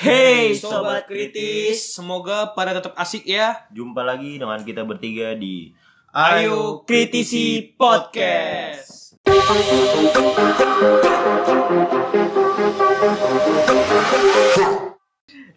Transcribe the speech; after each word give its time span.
Hey 0.00 0.56
sobat 0.56 1.04
kritis, 1.04 1.92
semoga 1.92 2.56
pada 2.56 2.72
tetap 2.72 2.96
asik 2.96 3.20
ya. 3.28 3.68
Jumpa 3.68 4.00
lagi 4.00 4.40
dengan 4.40 4.56
kita 4.64 4.80
bertiga 4.88 5.36
di 5.36 5.76
Ayo 6.08 6.88
kritisi 6.88 7.76
podcast. 7.76 9.20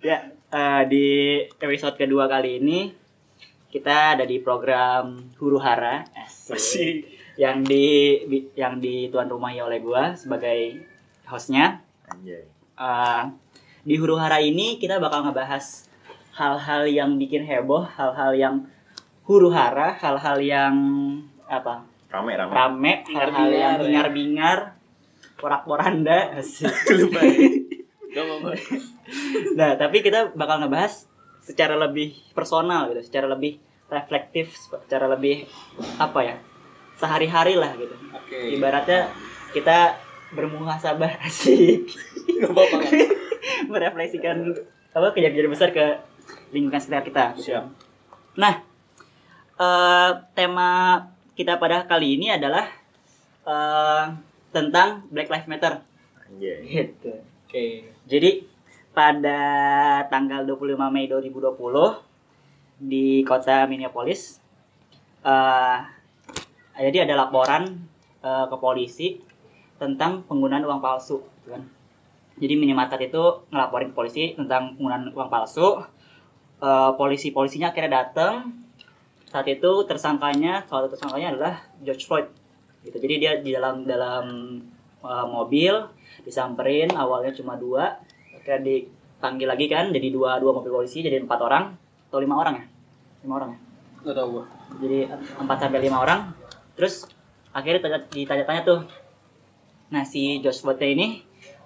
Ya, 0.04 0.36
eh, 0.36 0.82
di 0.92 1.08
episode 1.48 1.96
kedua 1.96 2.28
kali 2.28 2.60
ini 2.60 2.92
kita 3.72 4.20
ada 4.20 4.28
di 4.28 4.44
program 4.44 5.24
Huru 5.40 5.56
Hara 5.56 6.04
Masih 6.52 7.08
yang 7.40 7.64
di 7.64 8.20
yang 8.60 8.84
di 8.84 9.08
tuan 9.08 9.32
rumahi 9.32 9.64
oleh 9.64 9.80
gua 9.80 10.20
sebagai 10.20 10.84
hostnya. 11.32 11.80
Anjay. 12.12 12.44
Eh, 12.76 13.24
di 13.84 14.00
Huru 14.00 14.16
Hara 14.16 14.40
ini 14.40 14.80
kita 14.80 14.98
bakal 14.98 15.28
ngebahas 15.28 15.88
hal-hal 16.34 16.88
yang 16.88 17.20
bikin 17.20 17.44
heboh, 17.44 17.84
hal-hal 17.86 18.32
yang 18.34 18.56
huru 19.24 19.52
hara, 19.52 19.94
hal-hal 19.96 20.40
yang 20.40 20.76
apa 21.46 21.84
Rame 22.10 22.34
rame. 22.38 22.52
rame, 22.54 22.94
hal-hal 23.10 23.50
yang 23.50 23.74
Bingar-bingar, 23.76 23.76
ya. 23.76 23.84
bingar-bingar, 23.84 24.58
porak-poranda. 25.36 26.18
asik. 26.40 26.70
Nah, 29.58 29.74
tapi 29.76 29.98
kita 30.00 30.32
bakal 30.34 30.62
ngebahas 30.62 31.10
secara 31.42 31.74
lebih 31.76 32.14
personal 32.32 32.88
gitu, 32.94 33.02
secara 33.04 33.28
lebih 33.28 33.58
reflektif, 33.90 34.54
secara 34.58 35.10
lebih 35.10 35.50
apa 35.98 36.20
ya? 36.24 36.36
Sehari-hari 36.98 37.58
lah 37.58 37.74
gitu. 37.76 37.94
Oke. 38.14 38.38
Ibaratnya 38.54 39.10
kita 39.52 39.98
bermuhasabah 40.34 41.20
asik, 41.28 41.90
Gak 42.42 42.54
apa-apa. 42.54 42.78
merefleksikan 43.72 44.56
apa 44.94 45.08
kejadian 45.12 45.50
besar 45.50 45.74
ke 45.74 46.00
lingkungan 46.54 46.80
sekitar 46.80 47.04
kita. 47.04 47.26
Siap. 47.36 47.66
Nah, 48.38 48.62
eh, 49.58 50.12
tema 50.38 51.02
kita 51.34 51.58
pada 51.58 51.90
kali 51.90 52.22
ini 52.22 52.30
adalah 52.30 52.66
eh, 53.44 54.06
tentang 54.54 55.10
Black 55.10 55.30
Lives 55.34 55.50
Matter. 55.50 55.82
Anjay. 56.30 56.62
Gitu. 56.64 57.14
Oke. 57.50 57.66
Jadi 58.06 58.32
pada 58.94 59.40
tanggal 60.08 60.46
25 60.46 60.78
Mei 60.94 61.10
2020 61.10 61.58
di 62.84 63.26
kota 63.26 63.66
Minneapolis 63.66 64.38
eh 65.24 65.80
jadi 66.74 67.06
ada 67.10 67.26
laporan 67.26 67.70
eh, 68.22 68.46
ke 68.50 68.56
polisi 68.58 69.18
tentang 69.78 70.26
penggunaan 70.30 70.66
uang 70.66 70.82
palsu 70.82 71.22
gitu 71.42 71.58
kan. 71.58 71.64
Jadi 72.38 72.54
minimarket 72.58 73.14
itu 73.14 73.24
ngelaporin 73.54 73.94
ke 73.94 73.96
polisi 73.96 74.24
tentang 74.34 74.74
penggunaan 74.78 75.14
uang 75.14 75.30
palsu. 75.30 75.82
Eh, 76.64 76.92
polisi-polisinya 76.98 77.70
akhirnya 77.74 78.06
datang. 78.06 78.54
Saat 79.30 79.50
itu 79.50 79.72
tersangkanya 79.90 80.66
salah 80.70 80.86
satu 80.86 80.98
tersangkanya 80.98 81.28
adalah 81.38 81.54
George 81.82 82.06
Floyd. 82.06 82.28
Gitu. 82.86 82.98
Jadi 82.98 83.14
dia 83.22 83.32
di 83.42 83.54
dalam 83.54 83.86
dalam 83.86 84.26
eh, 85.04 85.26
mobil 85.30 85.74
disamperin 86.24 86.94
awalnya 86.96 87.34
cuma 87.34 87.58
dua 87.58 88.00
akhirnya 88.32 88.62
dipanggil 88.64 89.48
lagi 89.50 89.66
kan 89.66 89.90
jadi 89.90 90.08
dua 90.14 90.38
dua 90.38 90.54
mobil 90.56 90.72
polisi 90.72 91.02
jadi 91.02 91.20
empat 91.20 91.40
orang 91.42 91.74
atau 92.08 92.20
lima 92.22 92.38
orang 92.38 92.62
ya 92.62 92.66
lima 93.26 93.34
orang 93.42 93.50
ya 93.56 93.60
Gak 94.04 94.16
tau 94.20 94.28
gua. 94.36 94.46
jadi 94.84 95.08
empat 95.40 95.58
sampai 95.64 95.80
lima 95.80 95.98
orang 96.04 96.20
terus 96.76 97.08
akhirnya 97.56 97.82
tanya- 97.82 98.08
ditanya-tanya 98.12 98.62
tuh 98.68 98.80
nah 99.90 100.04
si 100.04 100.44
Josh 100.44 100.62
Floyd 100.62 100.80
ini 100.84 101.24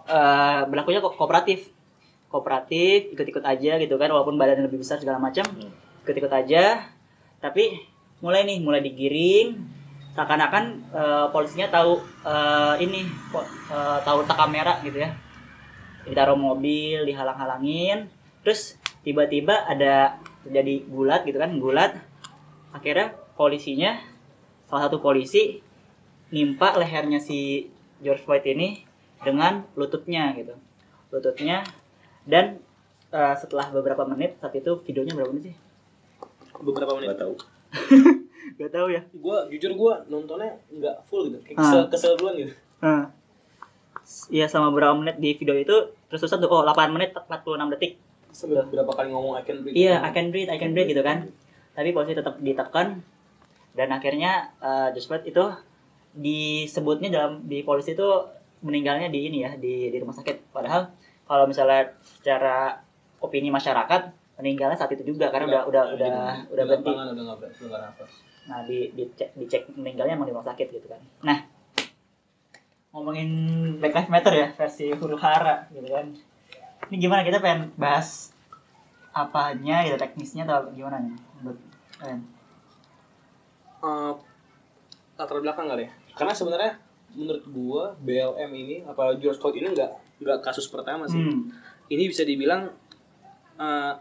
eh 0.07 0.61
berlakunya 0.67 1.03
kok 1.03 1.15
kooperatif. 1.19 1.69
Kooperatif 2.27 3.15
ikut-ikut 3.15 3.43
aja 3.43 3.79
gitu 3.79 3.95
kan 3.95 4.11
walaupun 4.11 4.35
badannya 4.35 4.67
lebih 4.67 4.83
besar 4.83 4.99
segala 4.99 5.19
macam. 5.19 5.43
Hmm. 5.47 5.71
ikut-ikut 6.07 6.31
aja. 6.31 6.87
Tapi 7.43 7.83
mulai 8.23 8.47
nih 8.47 8.63
mulai 8.63 8.79
digiring. 8.79 9.59
Seakan-akan 10.15 10.63
eh, 10.95 11.27
polisinya 11.29 11.67
tahu 11.69 11.99
eh, 12.25 12.75
ini 12.81 13.05
eh, 13.05 13.99
tahu 14.01 14.23
tak 14.23 14.37
kamera 14.39 14.79
gitu 14.81 15.03
ya. 15.03 15.11
Ditaruh 16.07 16.39
mobil 16.39 17.03
dihalang-halangin. 17.03 18.07
Terus 18.41 18.79
tiba-tiba 19.03 19.67
ada 19.67 20.23
terjadi 20.47 20.87
gulat 20.87 21.27
gitu 21.27 21.37
kan 21.37 21.51
gulat. 21.59 21.99
Akhirnya 22.71 23.11
polisinya 23.35 23.99
salah 24.67 24.87
satu 24.87 24.99
polisi 24.99 25.59
nimpa 26.31 26.75
lehernya 26.75 27.23
si 27.23 27.71
George 28.03 28.23
Floyd 28.23 28.43
ini 28.43 28.86
dengan 29.23 29.65
lututnya 29.73 30.33
gitu 30.35 30.53
lututnya 31.09 31.63
dan 32.27 32.59
eh, 33.09 33.35
setelah 33.39 33.71
beberapa 33.71 34.03
menit 34.03 34.35
saat 34.37 34.53
itu 34.53 34.81
videonya 34.83 35.15
berapa 35.15 35.31
menit 35.31 35.53
sih 35.53 35.57
Beberapa 36.57 36.97
menit. 36.97 37.13
Gak 37.13 37.21
tahu. 37.21 37.33
gak 38.59 38.71
tahu 38.73 38.87
ya 38.89 39.01
Gua 39.13 39.45
jujur 39.45 39.71
gua 39.77 40.01
nontonnya 40.09 40.57
nggak 40.73 41.05
full 41.05 41.29
gitu. 41.29 41.37
Kayak 41.45 41.57
Ah. 41.59 41.61
kesel, 41.61 41.81
kesel 41.93 42.11
duluan 42.17 42.33
gitu. 42.41 42.53
Nah, 42.81 43.13
Iya 44.31 44.47
sama 44.47 44.71
berapa 44.71 44.95
menit 44.95 45.19
di 45.19 45.35
video 45.35 45.51
itu 45.53 45.75
terus 46.07 46.23
terusan 46.23 46.39
tuh 46.39 46.47
oh 46.47 46.63
8 46.63 46.95
menit 46.95 47.11
46 47.11 47.69
detik. 47.75 47.99
Sampai 48.31 48.63
berapa 48.71 48.87
kali 48.87 49.11
ngomong 49.11 49.35
I 49.35 49.43
can 49.43 49.59
breathe. 49.61 49.75
Iya, 49.75 49.99
I 49.99 50.11
can 50.15 50.31
breathe, 50.31 50.47
I 50.47 50.57
can 50.57 50.71
breathe 50.71 50.89
gitu 50.89 51.03
kan. 51.03 51.27
Tapi 51.75 51.91
polisi 51.91 52.15
tetap 52.15 52.39
ditekan 52.39 53.03
dan 53.75 53.89
akhirnya 53.91 54.55
uh, 54.63 54.89
Josh 54.95 55.11
Floyd 55.11 55.27
itu 55.27 55.43
disebutnya 56.15 57.11
dalam 57.11 57.43
di 57.45 57.61
polisi 57.67 57.93
itu 57.93 58.07
meninggalnya 58.61 59.07
di 59.13 59.29
ini 59.29 59.45
ya 59.45 59.51
di 59.57 59.93
di 59.93 59.97
rumah 60.01 60.15
sakit. 60.15 60.53
Padahal 60.53 60.89
kalau 61.27 61.45
misalnya 61.45 61.93
secara 62.01 62.81
opini 63.21 63.49
masyarakat 63.53 64.01
meninggalnya 64.37 64.77
saat 64.77 64.93
itu 64.93 65.03
juga 65.13 65.33
karena 65.33 65.49
udah 65.49 65.61
udah 65.65 65.83
udah 65.97 66.09
udah 66.53 66.65
berhenti. 66.65 66.91
udah 66.93 67.13
udah 67.13 67.79
nafas. 67.89 68.11
Nah, 68.47 68.63
di 68.63 68.93
dicek 68.93 69.33
dicek 69.35 69.61
meninggalnya 69.75 70.15
emang 70.15 70.29
di 70.29 70.33
rumah 70.33 70.47
sakit 70.47 70.67
gitu 70.71 70.87
kan. 70.87 71.01
Nah, 71.25 71.37
ngomongin 72.93 73.29
Black 73.81 73.93
Lives 73.97 74.11
Matter 74.13 74.33
ya 74.33 74.47
versi 74.53 74.93
huru 74.93 75.17
hara 75.17 75.67
gitu 75.73 75.89
kan. 75.89 76.13
Ini 76.87 76.95
gimana 77.01 77.25
kita 77.25 77.41
pengen 77.43 77.73
bahas 77.75 78.31
apanya 79.11 79.83
gitu 79.83 79.97
teknisnya 79.97 80.45
atau 80.45 80.69
gimana 80.71 81.01
nih? 81.01 81.17
Menurut 81.41 81.59
kalian? 81.97 82.21
Eh, 83.83 84.13
latar 85.17 85.37
belakang 85.41 85.67
kali 85.67 85.89
ya. 85.89 85.91
Karena 86.13 86.33
sebenarnya 86.37 86.71
menurut 87.13 87.45
gua 87.47 87.83
BLM 87.97 88.51
ini 88.51 88.75
apa 88.81 89.15
George 89.15 89.37
Floyd 89.37 89.55
ini 89.55 89.71
nggak 89.71 89.91
nggak 90.19 90.39
kasus 90.41 90.65
pertama 90.65 91.05
sih. 91.05 91.19
Hmm. 91.19 91.47
Ini 91.87 92.03
bisa 92.05 92.21
dibilang 92.21 92.67
eh, 93.55 93.93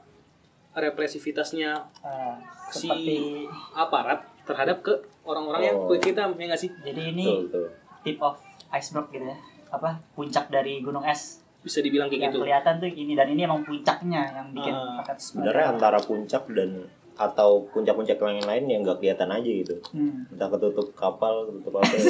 represivitasnya 0.73 1.71
eh, 2.01 2.35
Si- 2.69 2.85
seperti 2.85 3.47
aparat 3.73 4.27
terhadap 4.43 4.81
ke 4.81 4.93
orang-orang 5.23 5.63
yang 5.65 5.77
Oh. 5.77 5.87
kulit 5.87 6.03
hitam 6.05 6.35
ya 6.35 6.45
nggak 6.47 6.61
sih? 6.61 6.71
jadi 6.79 7.11
ini 7.11 7.25
Betul 7.25 7.43
betul. 7.47 7.67
tip 8.03 8.19
of 8.21 8.37
iceberg 8.71 9.07
gitu 9.09 9.25
ya. 9.25 9.39
Apa 9.69 9.97
puncak 10.13 10.47
dari 10.49 10.79
gunung 10.81 11.03
es 11.03 11.43
Bisa 11.59 11.81
dibilang 11.81 12.07
kayak 12.07 12.21
yang 12.21 12.31
gitu. 12.31 12.43
kelihatan 12.43 12.75
tuh 12.77 12.87
ini 12.87 13.13
dan 13.13 13.27
ini 13.27 13.43
emang 13.43 13.61
puncaknya 13.61 14.23
yang 14.31 14.47
bikin 14.53 14.71
paket 15.01 15.17
Sebenarnya 15.19 15.67
antara 15.73 15.99
puncak 15.99 16.47
dan 16.49 16.87
atau 17.17 17.65
puncak-puncak 17.67 18.15
yang 18.15 18.45
lain 18.45 18.65
yang 18.67 18.81
nggak 18.81 18.99
kelihatan 18.99 19.29
aja 19.29 19.51
gitu. 19.57 19.75
Hmm. 19.89 20.29
Entah 20.29 20.49
ketutup 20.49 20.93
kapal, 20.93 21.49
ketutup 21.49 21.81
apa. 21.81 21.89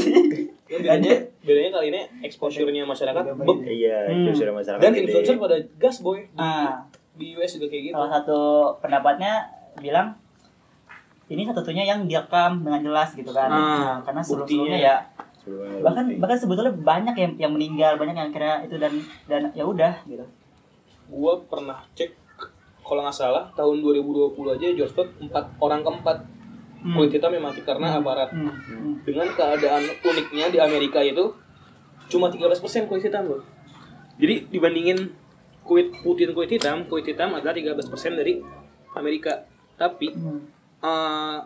Ya, 0.67 0.83
bedanya 0.83 1.15
bedanya 1.41 1.71
kali 1.73 1.87
ini 1.89 2.01
exposure-nya 2.21 2.83
masyarakat 2.83 3.23
beb. 3.39 3.63
iya, 3.65 4.03
Hmm. 4.05 4.27
itu 4.27 4.35
sudah 4.37 4.51
masyarakat. 4.53 4.83
dan 4.83 4.91
gede. 4.91 5.03
influencer 5.07 5.35
pada 5.39 5.57
gas 5.79 5.97
boy 6.01 6.27
di, 6.27 6.35
Ah, 6.37 6.83
di 7.15 7.27
US 7.33 7.55
juga 7.55 7.67
kayak 7.69 7.83
gitu. 7.85 7.95
salah 7.95 8.11
satu 8.13 8.39
pendapatnya 8.77 9.47
bilang 9.77 10.19
ini 11.27 11.43
satu-satunya 11.45 11.85
yang 11.85 12.01
direkam 12.05 12.61
dengan 12.61 12.83
jelas 12.83 13.15
gitu 13.15 13.31
kan 13.31 13.47
Ah, 13.47 13.57
Nah, 13.57 13.97
karena 14.03 14.21
sebelum-sebelumnya 14.21 14.79
ya 14.81 14.97
bahkan 15.79 16.05
bukti. 16.05 16.19
bahkan 16.19 16.35
sebetulnya 16.37 16.73
banyak 16.75 17.15
yang 17.15 17.33
yang 17.39 17.53
meninggal 17.53 17.95
banyak 17.95 18.17
yang 18.17 18.31
kira 18.31 18.59
itu 18.61 18.75
dan 18.77 18.91
dan 19.25 19.43
ya 19.53 19.63
udah 19.63 20.03
gitu 20.03 20.27
Gua 21.07 21.39
pernah 21.41 21.79
cek 21.93 22.11
kalau 22.87 23.03
nggak 23.03 23.17
salah 23.17 23.51
tahun 23.53 23.83
2020 23.83 24.39
aja 24.55 24.67
George 24.73 24.95
Floyd 24.95 25.11
empat 25.21 25.45
orang 25.59 25.83
keempat 25.83 26.19
Hmm. 26.77 26.95
kulit 26.95 27.19
hitam 27.19 27.35
yang 27.35 27.43
mati 27.43 27.67
karena 27.67 27.99
aparat. 27.99 28.31
Hmm, 28.31 28.47
hmm. 28.47 29.03
Dengan 29.03 29.27
keadaan 29.35 29.91
uniknya 29.99 30.55
di 30.55 30.59
Amerika 30.63 31.03
itu 31.03 31.35
cuma 32.07 32.31
13% 32.31 32.87
kulit 32.87 33.03
hitam 33.03 33.27
loh. 33.27 33.43
Jadi 34.15 34.47
dibandingin 34.47 35.11
kulit 35.67 35.91
putih 35.99 36.31
dan 36.31 36.35
kulit 36.39 36.53
hitam, 36.53 36.87
kulit 36.87 37.11
hitam 37.11 37.35
adalah 37.35 37.51
13% 37.51 37.83
dari 38.15 38.39
Amerika. 38.95 39.51
Tapi 39.75 40.15
Hmm. 40.15 40.47
eh, 40.79 41.39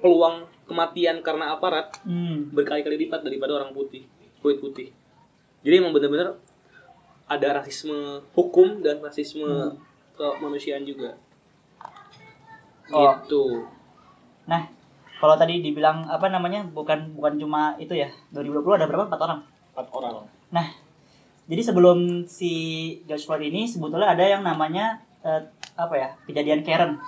peluang 0.00 0.48
kematian 0.64 1.20
karena 1.20 1.52
aparat 1.52 2.00
Hmm. 2.00 2.48
berkali-kali 2.50 2.96
lipat 2.96 3.20
daripada 3.20 3.52
orang 3.52 3.76
putih, 3.76 4.08
kulit 4.40 4.64
putih. 4.64 4.96
Jadi 5.60 5.74
emang 5.76 5.92
bener-bener 5.92 6.40
ada 7.26 7.48
rasisme 7.52 8.22
hukum 8.32 8.80
dan 8.80 9.02
rasisme 9.04 9.44
Hmm. 9.44 9.76
Kemanusiaan 10.16 10.82
juga. 10.88 11.14
Oh. 12.92 13.10
Gitu. 13.18 13.66
nah 14.46 14.62
kalau 15.18 15.34
tadi 15.34 15.58
dibilang 15.58 16.06
apa 16.06 16.30
namanya 16.30 16.62
bukan 16.70 17.18
bukan 17.18 17.34
cuma 17.34 17.74
itu 17.82 17.98
ya 17.98 18.06
2020 18.30 18.78
ada 18.78 18.86
berapa 18.86 19.10
empat 19.10 19.20
orang 19.26 19.40
Empat 19.74 19.86
orang. 19.90 20.30
nah 20.54 20.66
jadi 21.50 21.62
sebelum 21.66 22.30
si 22.30 22.52
George 23.10 23.26
Floyd 23.26 23.42
ini 23.50 23.66
sebetulnya 23.66 24.14
ada 24.14 24.22
yang 24.22 24.46
namanya 24.46 25.02
eh, 25.26 25.42
apa 25.74 25.94
ya 25.98 26.08
kejadian 26.30 26.62
Karen 26.62 27.02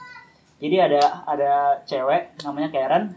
jadi 0.58 0.90
ada 0.90 1.22
ada 1.30 1.52
cewek 1.86 2.42
namanya 2.42 2.74
Karen 2.74 3.14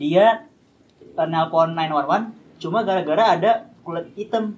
dia 0.00 0.48
eh, 0.96 1.28
nelpon 1.28 1.76
911 1.76 2.56
cuma 2.56 2.88
gara-gara 2.88 3.36
ada 3.36 3.50
kulit 3.84 4.08
hitam 4.16 4.56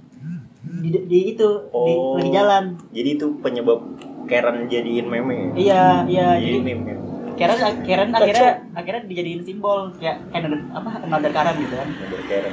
di, 0.64 0.88
di 1.05 1.19
itu 1.31 1.49
di 1.64 1.93
Oh. 1.93 2.16
lagi 2.16 2.31
jalan 2.31 2.64
Jadi 2.90 3.08
itu 3.14 3.26
penyebab 3.38 3.81
Karen 4.25 4.64
jadiin 4.66 5.05
meme. 5.05 5.52
iya 5.55 6.02
iya 6.05 6.34
Jadi 6.34 6.49
jadi 6.50 6.58
meme. 6.62 6.84
ya. 6.87 6.96
Karen 7.34 7.58
Karen 7.82 8.08
akhirnya 8.11 8.50
akhirnya 8.72 9.02
dijadiin 9.05 9.43
simbol 9.43 9.90
kayak 9.94 10.22
kayak 10.28 10.44
another- 10.44 10.70
apa 10.72 10.90
another 11.02 11.31
Karen 11.31 11.56
gitu 11.58 11.75
kan 11.75 11.88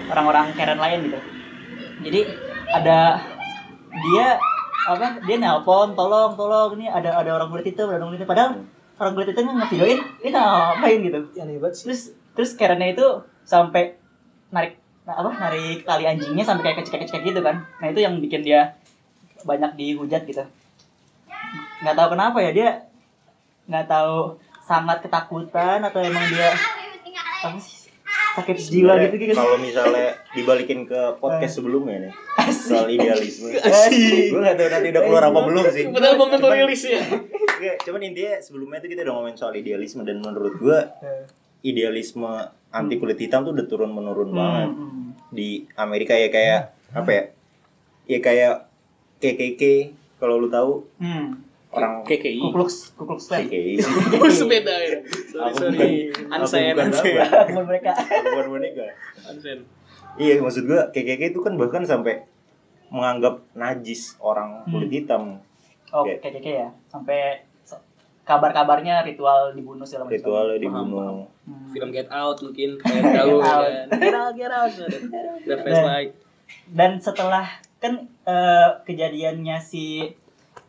orang-orang 0.10 0.46
Karen 0.52 0.78
lain 0.78 1.00
gitu 1.06 1.20
jadi 2.02 2.20
ada 2.72 3.00
dia 3.94 4.28
apa 4.82 5.22
dia 5.22 5.38
nelpon 5.38 5.94
tolong 5.94 6.34
tolong 6.34 6.74
ini 6.76 6.90
ada 6.90 7.14
ada 7.14 7.30
orang 7.32 7.48
kulit 7.48 7.68
hitam 7.68 7.86
ada 7.88 8.02
orang 8.02 8.10
kulit 8.10 8.20
hitam 8.20 8.28
padahal 8.28 8.52
orang 8.98 9.14
kulit 9.14 9.28
hitam 9.30 9.44
ngevideoin 9.54 10.00
ini 10.18 10.30
ngapain 10.32 11.00
gitu 11.00 11.20
Ya 11.32 11.44
hebat 11.46 11.72
sih. 11.72 11.86
terus 11.86 12.02
terus 12.34 12.52
Karennya 12.52 12.90
itu 12.90 13.06
sampai 13.44 14.02
narik 14.50 14.81
nah, 15.06 15.16
apa 15.18 15.30
narik 15.34 15.84
tali 15.84 16.04
anjingnya 16.06 16.46
sampai 16.46 16.64
kayak 16.72 16.78
kecek-kecek 16.86 17.22
gitu 17.26 17.42
kan 17.42 17.66
nah 17.82 17.88
itu 17.90 18.00
yang 18.02 18.18
bikin 18.22 18.42
dia 18.46 18.78
banyak 19.42 19.74
dihujat 19.74 20.24
gitu 20.26 20.44
nggak 21.82 21.96
tahu 21.98 22.08
kenapa 22.14 22.38
ya 22.42 22.52
dia 22.54 22.70
nggak 23.66 23.90
tahu 23.90 24.38
sangat 24.62 25.02
ketakutan 25.02 25.82
atau 25.82 26.00
emang 26.00 26.26
dia 26.30 26.54
apa 27.42 27.58
sih 27.58 27.82
sakit 28.32 28.56
jiwa 28.56 28.96
gitu 29.04 29.16
gitu 29.20 29.34
Kalau 29.36 29.60
misalnya 29.60 30.16
dibalikin 30.32 30.88
ke 30.88 31.20
podcast 31.20 31.60
sebelumnya 31.60 32.08
nih 32.08 32.14
soal 32.56 32.88
idealisme. 32.88 33.52
Asik. 33.60 34.32
Gue 34.32 34.40
gak 34.40 34.56
tahu 34.56 34.70
nanti 34.72 34.88
udah 34.88 35.04
keluar 35.04 35.24
apa 35.28 35.40
belum 35.52 35.64
sih. 35.68 35.84
Padahal 35.92 36.16
belum 36.16 36.30
tentu 36.32 36.48
Cuman- 36.48 36.60
rilis 36.64 36.84
ya. 36.88 37.02
Nggak, 37.60 37.76
cuman 37.84 38.02
intinya 38.08 38.34
sebelumnya 38.40 38.80
tuh 38.80 38.90
kita 38.90 39.02
udah 39.04 39.14
ngomongin 39.20 39.36
soal 39.36 39.54
idealisme 39.54 40.02
dan 40.08 40.24
menurut 40.24 40.56
gue 40.56 40.80
idealisme 41.68 42.32
anti 42.72 42.96
kulit 42.96 43.16
hitam 43.18 43.44
tuh 43.44 43.52
udah 43.52 43.66
turun 43.66 43.90
menurun 43.90 44.32
banget 44.32 44.70
Hmm. 44.72 45.12
di 45.30 45.68
Amerika 45.76 46.12
ya 46.14 46.28
kayak 46.28 46.60
apa 46.90 47.10
ya? 47.10 47.24
Ya 48.06 48.20
kayak 48.20 48.54
KKK 49.18 49.62
kalau 50.18 50.38
lu 50.38 50.48
tahu 50.48 50.88
Hmm. 50.98 51.40
orang 51.70 52.04
KKI. 52.04 52.40
Ku 52.40 52.52
Klux 52.52 52.92
Ku 52.94 53.04
Klux 53.06 53.22
Klan. 53.26 53.44
KKI 53.46 53.80
sepeda 54.30 54.76
ya. 54.78 55.00
Sorry, 55.30 56.12
Aku 56.12 56.44
sorry. 56.46 56.72
bukan- 56.74 56.92
Ansen, 56.92 57.16
bukan 57.48 57.66
mereka. 57.66 57.92
bukan 58.26 58.46
boneka. 58.50 58.86
Ansen. 59.24 59.60
Iya 60.14 60.40
maksud 60.40 60.64
gua 60.66 60.90
KKK 60.90 61.22
itu 61.30 61.40
kan 61.40 61.56
bahkan 61.56 61.84
sampai 61.84 62.28
menganggap 62.88 63.40
najis 63.54 64.16
orang 64.18 64.64
kulit 64.66 64.92
hitam 64.94 65.40
Oh. 65.90 66.04
KKK 66.04 66.48
ya. 66.48 66.68
Sampai 66.88 67.44
kabar-kabarnya 68.22 69.02
ritual 69.02 69.52
dibunuh 69.58 69.84
segala 69.84 70.08
macam. 70.08 70.22
Paham, 70.22 70.58
dibunuh. 70.62 71.26
Hmm. 71.42 71.68
Film 71.74 71.90
Get 71.90 72.10
Out 72.14 72.38
mungkin 72.46 72.70
kalian 72.82 73.04
tahu 73.18 73.30
Get 73.42 73.50
Out. 73.50 73.64
kan. 73.66 73.88
Get 73.98 74.16
Out, 74.16 74.34
Get 74.38 74.54
Out. 74.54 74.72
The 75.48 75.56
Flashlight. 75.58 76.12
Dan 76.70 76.92
setelah 77.02 77.46
kan 77.82 77.94
eh, 78.06 78.70
kejadiannya 78.86 79.58
si 79.58 80.14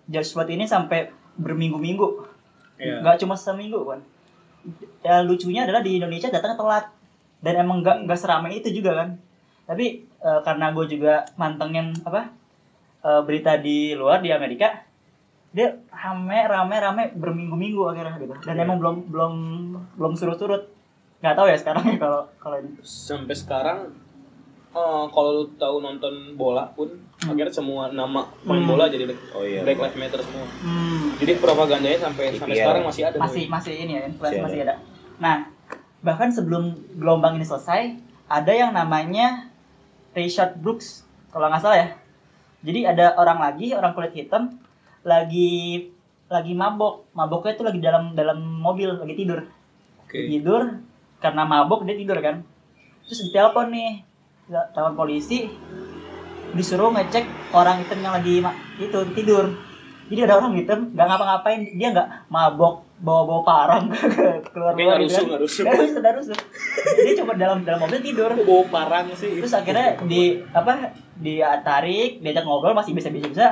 George 0.09 0.33
Floyd 0.33 0.51
ini 0.51 0.65
sampai 0.65 1.13
berminggu-minggu. 1.37 2.09
Iya. 2.81 3.05
Nggak 3.05 3.21
cuma 3.23 3.37
seminggu 3.37 3.85
kan. 3.85 4.01
Ya 5.03 5.21
lucunya 5.21 5.67
adalah 5.69 5.85
di 5.85 6.01
Indonesia 6.01 6.33
datangnya 6.33 6.59
telat. 6.59 6.85
Dan 7.43 7.67
emang 7.67 7.83
nggak 7.83 8.07
nggak 8.09 8.19
seramai 8.19 8.63
itu 8.63 8.73
juga 8.73 8.97
kan. 8.97 9.09
Tapi 9.69 10.09
eh, 10.09 10.41
karena 10.43 10.73
gue 10.73 10.87
juga 10.89 11.29
mantengin 11.37 11.93
apa 12.03 12.33
eh, 13.05 13.23
berita 13.27 13.61
di 13.61 13.93
luar 13.93 14.25
di 14.25 14.33
Amerika, 14.33 14.73
dia 15.53 15.69
rame 15.91 16.39
rame 16.43 16.75
rame 16.75 17.03
berminggu-minggu 17.15 17.83
akhirnya 17.87 18.17
gitu. 18.17 18.35
Dan 18.43 18.57
Iya. 18.57 18.65
emang 18.65 18.79
belum 18.79 18.97
belum 19.09 19.35
belum 19.95 20.13
surut-surut. 20.13 20.65
Nggak 21.21 21.35
tahu 21.35 21.47
ya 21.47 21.57
sekarang 21.57 21.85
ya 21.87 21.97
kalau 21.99 22.23
kalau 22.37 22.57
ini. 22.59 22.73
Sampai 22.81 23.33
sekarang 23.33 23.79
eh, 24.73 25.05
kalau 25.07 25.31
lu 25.35 25.45
tahu 25.55 25.77
nonton 25.79 26.13
bola 26.33 26.65
pun 26.69 26.89
akhirnya 27.21 27.53
semua 27.53 27.89
nama 27.89 28.25
main 28.43 28.65
Hmm. 28.65 28.71
bola 28.71 28.89
jadi 28.89 29.05
Oh 29.31 29.45
iya. 29.45 29.61
Black 29.61 29.79
Lives 29.79 29.97
Matter 29.97 30.21
semua. 30.21 30.49
Hmm. 30.59 31.13
Jadi 31.17 31.33
propagandanya 31.37 31.99
sampai 32.01 32.33
sampai 32.33 32.49
IPL. 32.51 32.63
sekarang 32.65 32.83
masih 32.83 33.03
ada. 33.05 33.17
masih 33.19 33.43
Boy. 33.43 33.53
masih 33.53 33.75
ini 33.77 33.93
ya 33.93 34.03
influence 34.03 34.33
Masih 34.33 34.43
masih 34.43 34.59
ada. 34.65 34.75
Nah 35.19 35.37
bahkan 36.01 36.29
sebelum 36.29 36.65
gelombang 36.97 37.37
ini 37.37 37.45
selesai 37.45 37.95
ada 38.27 38.51
yang 38.51 38.73
namanya 38.73 39.53
Rayshard 40.11 40.57
Brooks 40.57 41.05
kalau 41.29 41.47
nggak 41.47 41.61
salah 41.61 41.79
ya. 41.79 41.89
Jadi 42.63 42.81
ada 42.85 43.13
orang 43.15 43.39
lagi 43.39 43.71
orang 43.71 43.93
kulit 43.93 44.17
hitam 44.17 44.57
lagi 45.03 45.91
lagi 46.33 46.53
mabok 46.57 47.13
maboknya 47.13 47.53
itu 47.59 47.63
lagi 47.67 47.81
dalam 47.83 48.05
dalam 48.17 48.39
mobil 48.41 48.89
lagi 48.97 49.15
tidur 49.19 49.45
Oke. 50.07 50.19
tidur 50.31 50.81
karena 51.21 51.43
mabok 51.45 51.85
dia 51.85 51.99
tidur 51.99 52.19
kan 52.25 52.41
terus 53.05 53.29
ditelepon 53.29 53.69
nih 53.69 53.93
telepon 54.73 54.97
polisi 54.97 55.51
disuruh 56.53 56.93
ngecek 56.93 57.53
orang 57.53 57.85
hitam 57.85 57.99
yang 58.01 58.15
lagi 58.17 58.41
itu 58.81 58.99
tidur 59.13 59.53
jadi 60.13 60.29
ada 60.29 60.45
orang 60.45 60.57
hitam 60.57 60.93
nggak 60.93 61.07
ngapa-ngapain 61.09 61.61
dia 61.77 61.89
nggak 61.93 62.09
mabok 62.29 62.85
bawa-bawa 63.03 63.43
parang 63.43 63.85
keluar 64.55 64.73
nggak 64.79 65.09
gitu 65.09 65.19
kan. 65.19 65.35
rusuh. 65.43 65.63
nggak 65.65 65.79
rusuh 65.81 65.99
nggak 65.99 66.15
rusuh 66.23 66.39
dia 67.03 67.13
cuma 67.19 67.33
dalam 67.35 67.67
dalam 67.67 67.81
mobil 67.83 67.99
tidur 67.99 68.31
Bawa 68.31 68.63
parang 68.71 69.05
sih. 69.17 69.43
terus 69.43 69.53
akhirnya 69.53 69.99
di 70.07 70.39
apa 70.55 70.95
dia 71.19 71.59
tarik 71.67 72.23
diajak 72.23 72.47
ngobrol 72.47 72.77
masih 72.77 72.95
bisa 72.95 73.11
bisa 73.11 73.27
bisa 73.27 73.47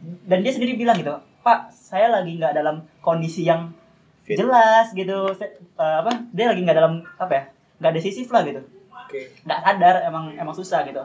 dan 0.00 0.38
dia 0.46 0.52
sendiri 0.54 0.78
bilang 0.78 0.98
gitu 0.98 1.14
pak 1.42 1.72
saya 1.74 2.10
lagi 2.12 2.38
nggak 2.38 2.54
dalam 2.54 2.84
kondisi 3.02 3.46
yang 3.46 3.72
Fit. 4.22 4.38
jelas 4.38 4.92
gitu 4.92 5.32
Saya- 5.34 5.56
eh, 5.56 5.96
apa 6.04 6.28
dia 6.30 6.52
lagi 6.52 6.60
nggak 6.62 6.78
dalam 6.78 7.00
apa 7.16 7.32
ya 7.32 7.42
nggak 7.82 7.92
decisif 7.98 8.28
lah 8.30 8.42
gitu 8.44 8.60
nggak 9.46 9.60
sadar 9.64 10.04
emang 10.04 10.36
emang 10.36 10.54
susah 10.54 10.84
gitu 10.84 11.00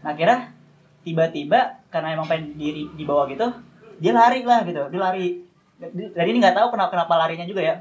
nah 0.00 0.14
akhirnya 0.14 0.54
tiba-tiba 1.02 1.82
karena 1.90 2.14
emang 2.14 2.26
pengen 2.30 2.54
diri 2.54 2.86
di 2.94 3.02
bawah 3.02 3.26
gitu 3.26 3.50
dia 3.98 4.12
lari 4.14 4.46
lah 4.46 4.62
gitu 4.62 4.86
dia 4.88 5.00
lari 5.00 5.42
dan 5.78 6.24
ini 6.26 6.38
nggak 6.38 6.54
tahu 6.54 6.74
kenapa 6.74 6.90
kenapa 6.94 7.14
larinya 7.18 7.46
juga 7.46 7.62
ya 7.62 7.74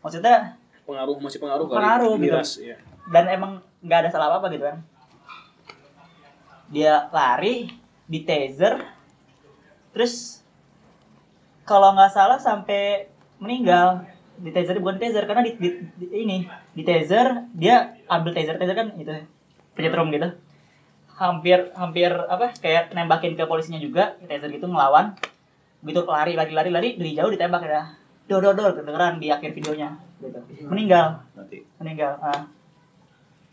maksudnya 0.00 0.56
Pengaruh 0.90 1.22
masih 1.22 1.38
pengaruh 1.38 1.70
kali. 1.70 1.76
Pengaruh, 1.78 2.12
gitu. 2.18 2.34
Miras, 2.34 2.50
iya. 2.58 2.74
dan 3.14 3.30
emang 3.30 3.62
nggak 3.78 3.98
ada 4.02 4.10
salah 4.10 4.26
apa 4.26 4.42
apa 4.42 4.46
gitu 4.50 4.66
kan 4.66 4.82
dia 6.70 7.06
lari 7.14 7.70
di 8.10 8.26
taser 8.26 8.82
terus 9.90 10.40
kalau 11.66 11.94
nggak 11.94 12.10
salah 12.10 12.38
sampai 12.38 13.06
meninggal. 13.38 14.04
Di 14.40 14.50
taser 14.56 14.80
bukan 14.80 14.96
di 14.96 15.04
taser 15.06 15.28
karena 15.28 15.44
di, 15.44 15.52
di- 15.60 15.84
di- 16.00 16.12
ini 16.24 16.38
di 16.72 16.82
taser 16.82 17.44
dia 17.52 17.92
ambil 18.08 18.32
taser 18.32 18.56
taser 18.56 18.74
kan 18.74 18.88
itu 18.96 19.12
penyetrum 19.76 20.08
gitu. 20.10 20.32
Hampir 21.14 21.68
hampir 21.76 22.08
apa 22.08 22.56
kayak 22.56 22.96
nembakin 22.96 23.36
ke 23.36 23.44
polisinya 23.44 23.78
juga 23.78 24.16
taser 24.24 24.48
gitu 24.50 24.66
ngelawan. 24.66 25.14
Gitu 25.84 26.00
lari 26.08 26.32
lari 26.34 26.52
lari 26.56 26.70
lari 26.72 26.88
dari 26.96 27.12
jauh 27.12 27.30
ditembak 27.30 27.62
ya. 27.68 27.84
Dor 28.26 28.40
dor 28.40 28.54
dor 28.56 28.72
kedengeran 28.74 29.20
di 29.20 29.28
akhir 29.28 29.52
videonya 29.52 29.94
gitu. 30.18 30.40
Meninggal. 30.66 31.22
Nanti. 31.36 31.64
meninggal 31.80 32.12
ah. 32.20 32.44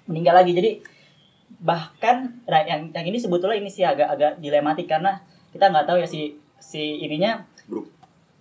meninggal 0.07 0.39
lagi 0.39 0.55
jadi 0.55 0.71
bahkan 1.59 2.43
nah, 2.47 2.63
yang 2.63 2.91
yang 2.95 3.05
ini 3.07 3.19
sebetulnya 3.19 3.59
ini 3.59 3.67
sih 3.67 3.83
agak 3.83 4.07
agak 4.07 4.31
dilematik 4.39 4.87
karena 4.87 5.19
kita 5.57 5.73
nggak 5.73 5.89
tahu 5.89 5.97
ya 5.97 6.05
si 6.05 6.37
si 6.61 7.01
ininya. 7.01 7.41
Brook. 7.65 7.89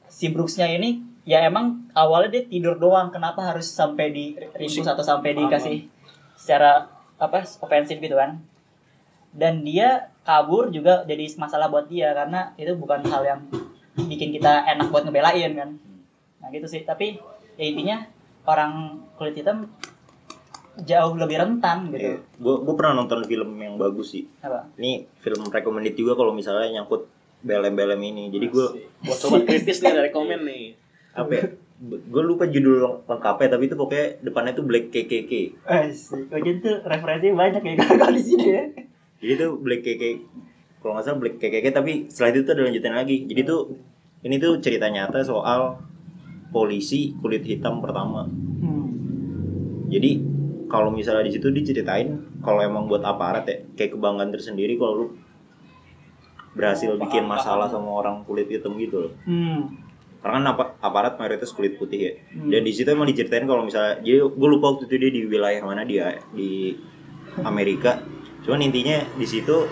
si 0.07 0.29
Brooksnya 0.31 0.69
ini 0.69 1.03
ya 1.25 1.43
emang 1.49 1.89
awalnya 1.97 2.37
dia 2.37 2.45
tidur 2.45 2.77
doang. 2.77 3.09
Kenapa 3.09 3.41
harus 3.41 3.73
sampai 3.73 4.13
di 4.13 4.25
ringkus 4.37 4.85
atau 4.85 5.01
sampai 5.01 5.33
dikasih 5.33 5.89
secara 6.37 6.93
apa 7.17 7.49
ofensif 7.65 7.97
gitu 7.97 8.21
kan? 8.21 8.37
Dan 9.33 9.65
dia 9.65 10.13
kabur 10.29 10.69
juga 10.69 11.09
jadi 11.09 11.25
masalah 11.41 11.73
buat 11.73 11.89
dia 11.89 12.13
karena 12.13 12.53
itu 12.61 12.77
bukan 12.77 13.01
hal 13.09 13.25
yang 13.25 13.41
bikin 13.97 14.37
kita 14.37 14.69
enak 14.77 14.93
buat 14.93 15.09
ngebelain 15.09 15.57
kan? 15.57 15.71
Nah 16.45 16.49
gitu 16.53 16.69
sih. 16.69 16.85
Tapi 16.85 17.17
ya 17.57 17.65
intinya 17.65 18.05
orang 18.45 19.03
kulit 19.17 19.35
hitam 19.35 19.73
jauh 20.85 21.17
lebih 21.17 21.41
rentan 21.41 21.89
gitu 21.89 22.21
Gue 22.37 22.55
gue 22.61 22.75
pernah 22.77 23.01
nonton 23.01 23.25
film 23.25 23.57
yang 23.57 23.81
bagus 23.81 24.13
sih. 24.13 24.29
apa 24.45 24.69
Ini 24.77 25.09
film 25.17 25.49
recommended 25.49 25.97
juga 25.97 26.13
kalau 26.13 26.37
misalnya 26.37 26.69
nyangkut 26.69 27.09
belem-belem 27.41 28.01
ini. 28.03 28.25
Jadi 28.29 28.47
gue 28.51 28.67
Buat 29.01 29.17
sobat 29.17 29.43
kritis 29.47 29.81
nih 29.81 29.93
dari 29.95 30.11
komen 30.11 30.45
nih. 30.45 30.65
apa 31.17 31.33
ya? 31.33 31.45
Gue 31.87 32.23
lupa 32.25 32.45
judul 32.45 33.05
lengkapnya 33.05 33.57
tapi 33.57 33.69
itu 33.69 33.77
pokoknya 33.77 34.21
depannya 34.21 34.53
tuh 34.53 34.65
Black 34.65 34.93
KKK. 34.93 35.33
eh 35.65 35.85
sih 35.93 36.25
Kojen 36.29 36.61
tuh 36.61 36.85
referensi 36.85 37.33
banyak 37.33 37.63
ya 37.63 37.73
kalau 38.01 38.13
di 38.13 38.25
sini 38.25 38.45
ya 38.49 38.63
Jadi 39.21 39.33
tuh 39.37 39.51
Black 39.61 39.81
KKK 39.81 40.05
kalau 40.81 40.93
nggak 40.97 41.05
salah 41.09 41.19
Black 41.21 41.37
KKK 41.41 41.67
tapi 41.73 41.93
setelah 42.13 42.31
itu 42.37 42.41
tuh 42.45 42.53
ada 42.53 42.63
lanjutan 42.69 42.93
lagi. 42.93 43.17
Jadi 43.25 43.41
tuh 43.45 43.61
ini 44.25 44.37
tuh 44.37 44.61
cerita 44.61 44.89
nyata 44.89 45.25
soal 45.25 45.81
polisi 46.49 47.17
kulit 47.17 47.45
hitam 47.45 47.81
pertama. 47.81 48.29
hmm. 48.29 48.85
Jadi 49.87 50.36
kalau 50.67 50.91
misalnya 50.91 51.23
di 51.23 51.33
situ 51.33 51.49
diceritain 51.49 52.11
kalau 52.41 52.59
emang 52.59 52.87
buat 52.87 53.03
aparat 53.03 53.45
ya 53.45 53.57
kayak 53.75 53.95
kebanggaan 53.95 54.31
tersendiri 54.31 54.75
kalau 54.75 54.93
lu 54.95 55.07
berhasil 56.53 56.89
Oh, 56.89 56.99
bikin 56.99 57.25
masalah 57.25 57.69
sama 57.69 57.91
orang 57.93 58.25
kulit 58.25 58.49
hitam 58.49 58.75
gitu 58.77 59.07
loh. 59.07 59.13
Hmm. 59.25 59.77
Karena 60.25 60.37
kan 60.41 60.47
apa- 60.49 60.73
aparat 60.81 61.15
mayoritas 61.17 61.53
kulit 61.53 61.77
putih 61.77 62.01
ya. 62.01 62.13
Hmm. 62.33 62.49
Dan 62.49 62.65
di 62.65 62.73
situ 62.73 62.89
emang 62.89 63.05
diceritain 63.05 63.45
kalau 63.45 63.61
misalnya 63.61 64.01
jadi 64.01 64.25
gue 64.25 64.49
lupa 64.49 64.73
waktu 64.73 64.89
itu 64.89 64.97
dia 64.97 65.11
di 65.13 65.21
wilayah 65.23 65.61
mana 65.61 65.85
dia 65.85 66.17
di 66.33 66.73
Amerika. 67.39 68.01
Cuman 68.41 68.65
intinya 68.65 69.05
di 69.13 69.27
situ 69.29 69.69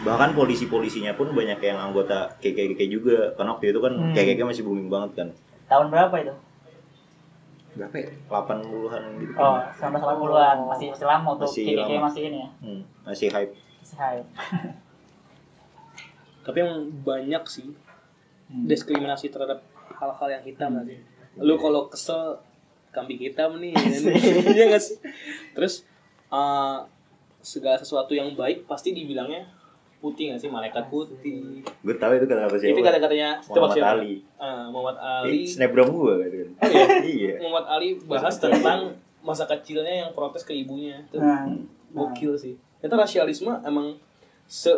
bahkan 0.00 0.32
polisi-polisinya 0.32 1.12
pun 1.12 1.32
banyak 1.32 1.60
yang 1.60 1.80
anggota 1.80 2.36
KKK 2.38 2.80
juga 2.88 3.32
karena 3.36 3.50
waktu 3.52 3.66
itu 3.68 3.80
kan 3.80 3.92
Hmm. 3.92 4.12
KKK 4.12 4.40
masih 4.42 4.62
booming 4.64 4.88
banget 4.88 5.10
kan. 5.14 5.28
Tahun 5.68 5.86
berapa 5.92 6.14
itu? 6.18 6.32
Berapa 7.74 7.96
ya? 7.98 8.08
80-an 8.30 9.02
gitu. 9.18 9.32
Oh, 9.34 9.58
1980-an. 9.74 10.56
Masih 10.70 10.86
masih 10.94 11.06
lama 11.06 11.30
tuh. 11.34 11.46
Masih 11.50 11.98
masih 11.98 12.22
ini 12.28 12.38
ya. 12.38 12.48
Hmm, 12.62 12.80
masih 13.02 13.28
hype. 13.28 13.52
Masih 13.82 13.96
hype. 13.98 14.28
Tapi 16.44 16.56
yang 16.60 16.74
banyak 17.02 17.44
sih 17.46 17.68
Hmm. 18.44 18.68
diskriminasi 18.68 19.32
terhadap 19.32 19.64
hal-hal 19.96 20.28
yang 20.28 20.44
hitam 20.44 20.76
nanti. 20.76 21.00
Lu 21.40 21.56
kalau 21.56 21.88
kesel 21.88 22.36
kambing 22.92 23.16
hitam 23.16 23.56
nih? 23.56 23.72
Iya 24.52 24.68
nggak 24.68 24.84
sih? 24.84 25.00
Terus 25.56 25.88
eh, 26.28 26.78
segala 27.40 27.80
sesuatu 27.80 28.12
yang 28.12 28.36
baik 28.36 28.68
pasti 28.68 28.92
dibilangnya 28.92 29.48
putih 30.04 30.28
nggak 30.28 30.36
sih 30.38 30.50
malaikat 30.50 30.84
putih. 30.86 31.64
Gue 31.80 31.96
tahu 31.96 32.12
itu 32.14 32.26
kata 32.26 32.44
apa 32.44 32.54
siapa. 32.54 32.70
Itu 32.70 32.82
kata-katanya 32.82 33.28
Muhammad 33.42 33.72
siapa? 33.72 33.88
Ali. 33.96 34.14
Ah, 34.36 34.68
Muhammad 34.68 34.96
Eh, 34.96 35.16
Ali. 35.24 35.40
snapgram 35.42 35.88
gue 35.88 36.14
gitu 36.22 36.36
kan. 36.36 36.50
Oh 36.60 36.68
iya. 36.68 36.84
iya. 37.16 37.34
Muhammad 37.40 37.66
Ali 37.70 37.88
bahas 38.04 38.36
tentang 38.36 38.92
masa 39.20 39.44
kecilnya 39.44 40.04
yang 40.04 40.10
protes 40.12 40.44
ke 40.44 40.52
ibunya. 40.52 41.00
Itu 41.02 41.16
Nah, 41.16 41.48
gokil 41.90 42.36
sih. 42.36 42.52
Itu 42.78 42.92
rasialisme 42.92 43.48
emang 43.62 43.96
se 44.44 44.68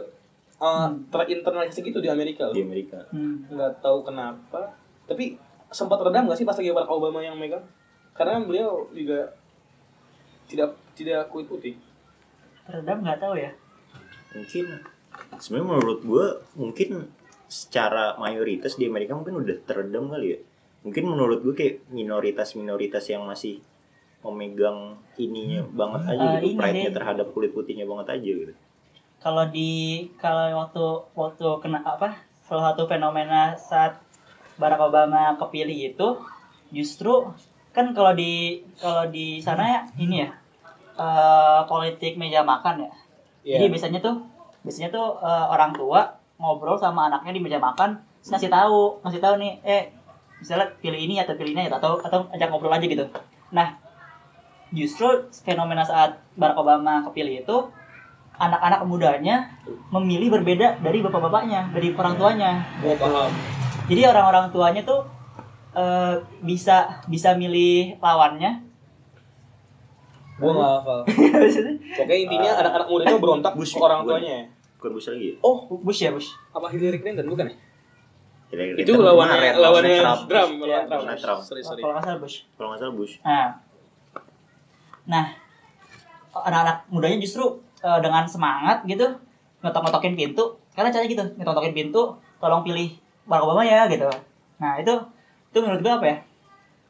uh, 0.57 0.87
terinternalisasi 1.11 1.83
gitu 1.83 1.99
di 1.99 2.07
Amerika 2.07 2.47
Di 2.49 2.63
loh. 2.63 2.71
Amerika. 2.71 3.03
hmm. 3.11 3.51
Nggak 3.51 3.83
tahu 3.83 4.07
kenapa. 4.07 4.71
Tapi 5.05 5.35
sempat 5.69 5.99
redam 5.99 6.25
nggak 6.25 6.39
sih 6.39 6.47
pas 6.47 6.55
lagi 6.55 6.71
Barack 6.71 6.89
Obama 6.89 7.19
yang 7.19 7.35
megang? 7.35 7.67
Karena 8.15 8.39
kan 8.39 8.47
beliau 8.47 8.87
juga 8.91 9.27
tidak 10.47 10.71
tidak 10.95 11.27
kulit 11.29 11.51
putih. 11.51 11.75
Redam 12.65 13.03
nggak 13.03 13.19
tahu 13.19 13.35
ya. 13.35 13.51
Mungkin 14.33 14.65
sebenarnya 15.41 15.69
menurut 15.77 16.01
gue 16.03 16.27
mungkin 16.57 16.91
secara 17.47 18.19
mayoritas 18.19 18.75
di 18.75 18.91
Amerika 18.91 19.15
mungkin 19.15 19.39
udah 19.43 19.57
teredam 19.67 20.11
kali 20.11 20.37
ya. 20.37 20.39
Mungkin 20.87 21.05
menurut 21.07 21.43
gue 21.43 21.55
kayak 21.55 21.91
minoritas-minoritas 21.91 23.11
yang 23.11 23.27
masih 23.27 23.59
memegang 24.23 24.99
ininya 25.19 25.63
banget 25.71 26.03
aja 26.11 26.25
Ah, 26.27 26.33
gitu, 26.39 26.47
ini 26.51 26.59
pride-nya 26.59 26.91
terhadap 26.91 27.27
kulit 27.31 27.55
putihnya 27.55 27.87
banget 27.87 28.19
aja 28.19 28.33
gitu. 28.47 28.55
Kalau 29.23 29.45
di 29.51 30.07
kalau 30.19 30.67
waktu 30.67 30.85
waktu 31.15 31.47
kena 31.63 31.83
apa? 31.83 32.19
Salah 32.47 32.75
satu 32.75 32.87
fenomena 32.87 33.55
saat 33.59 33.99
Barack 34.59 34.83
Obama 34.83 35.35
kepilih 35.39 35.95
itu 35.95 36.09
justru 36.75 37.31
kan 37.71 37.93
kalau 37.95 38.15
di 38.17 38.63
kalau 38.79 39.07
di 39.11 39.39
sana 39.43 39.63
ya 39.67 39.81
ini 39.99 40.27
ya 40.27 40.31
eh, 40.99 41.61
politik 41.67 42.19
meja 42.19 42.43
makan 42.43 42.87
ya. 42.87 42.93
Iya. 43.47 43.55
Jadi 43.59 43.65
biasanya 43.71 44.01
tuh 44.03 44.17
biasanya 44.67 44.91
tuh 44.91 45.23
eh, 45.23 45.47
orang 45.47 45.71
tua 45.79 46.19
ngobrol 46.37 46.77
sama 46.77 47.07
anaknya 47.07 47.33
di 47.39 47.41
meja 47.41 47.63
makan, 47.63 48.03
terus 48.21 48.35
ngasih 48.35 48.51
tahu, 48.51 49.01
ngasih 49.07 49.21
tahu 49.23 49.35
nih, 49.41 49.53
eh 49.63 49.83
misalnya 50.43 50.69
pilih 50.83 51.01
ini 51.01 51.23
atau 51.23 51.33
pilih 51.39 51.57
ini 51.57 51.71
atau 51.71 51.97
atau 51.97 52.29
ajak 52.35 52.51
ngobrol 52.51 52.75
aja 52.75 52.85
gitu. 52.85 53.07
Nah, 53.55 53.79
justru 54.75 55.31
fenomena 55.47 55.87
saat 55.87 56.21
Barack 56.37 56.61
Obama 56.61 57.07
kepilih 57.09 57.47
itu 57.47 57.57
anak-anak 58.37 58.85
mudanya 58.85 59.49
memilih 59.89 60.29
berbeda 60.29 60.83
dari 60.85 61.01
bapak-bapaknya, 61.01 61.73
dari 61.73 61.95
orang 61.97 62.15
tuanya. 62.21 62.53
Gua 62.85 62.95
paham. 63.01 63.33
Jadi 63.87 64.03
orang-orang 64.05 64.53
tuanya 64.53 64.83
tuh 64.85 65.09
eh, 65.73 66.21
bisa 66.45 67.01
bisa 67.09 67.33
milih 67.33 67.97
lawannya. 68.03 68.61
Gua 70.37 70.53
nggak 70.53 70.71
hafal. 70.81 71.01
Pokoknya 71.97 72.19
intinya 72.29 72.51
anak-anak 72.61 72.89
mudanya 72.93 73.17
berontak 73.17 73.53
Bush, 73.57 73.73
ke 73.73 73.81
orang 73.81 74.05
tuanya. 74.05 74.53
Bukan 74.87 75.03
Bush 75.03 75.11
lagi 75.11 75.35
ya? 75.35 75.37
Oh, 75.43 75.67
Bush 75.83 75.99
ya 76.07 76.15
Bush. 76.15 76.31
apa 76.55 76.71
Hillary 76.71 77.03
Clinton 77.03 77.27
bukan 77.27 77.51
ya? 77.51 77.57
Kira-kira 78.47 78.79
Itu 78.79 78.95
kan 78.95 79.03
lawannya 79.11 79.59
lawannya 79.59 79.99
Trump. 79.99 80.21
Trump, 80.31 80.53
Iya, 80.63 80.63
lawan 80.63 80.87
Trump. 80.87 80.91
lawannya 81.03 81.19
Trump. 81.19 81.41
Sorry, 81.43 81.63
sorry. 81.67 81.83
Kalau 81.83 81.93
nggak 81.99 82.07
salah 82.07 82.21
Bush. 82.23 82.37
Kalau 82.55 82.69
nggak 82.71 82.81
salah 82.87 82.95
Bush. 82.95 83.15
Nah, 83.27 83.49
nah 85.11 85.25
anak-anak 86.39 86.77
mudanya 86.87 87.19
justru 87.19 87.59
eh, 87.83 87.99
dengan 87.99 88.23
semangat 88.31 88.87
gitu 88.87 89.11
ngetok-ngetokin 89.67 90.15
pintu. 90.15 90.55
Karena 90.79 90.95
caranya 90.95 91.11
gitu, 91.11 91.25
ngetok-ngetokin 91.35 91.75
pintu, 91.75 92.03
tolong 92.39 92.63
pilih 92.63 92.95
Barack 93.27 93.43
Obama 93.51 93.67
ya 93.67 93.91
gitu. 93.91 94.07
Nah 94.63 94.79
itu 94.79 94.95
itu 95.51 95.59
menurut 95.59 95.83
gue 95.83 95.91
apa 95.91 96.07
ya? 96.07 96.17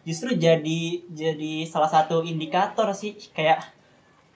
Justru 0.05 0.37
jadi 0.37 0.81
jadi 1.09 1.65
salah 1.65 1.89
satu 1.89 2.21
indikator 2.21 2.93
sih 2.93 3.17
kayak 3.33 3.65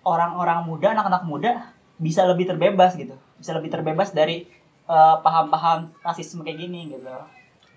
orang-orang 0.01 0.65
muda, 0.65 0.97
anak-anak 0.97 1.29
muda 1.29 1.53
bisa 2.01 2.25
lebih 2.25 2.49
terbebas 2.49 2.97
gitu, 2.97 3.13
bisa 3.41 3.57
lebih 3.57 3.73
terbebas 3.73 4.13
dari 4.13 4.45
eh, 4.87 5.17
paham-paham 5.25 5.89
rasisme 6.05 6.45
kayak 6.45 6.61
gini 6.61 6.93
gitu. 6.93 7.09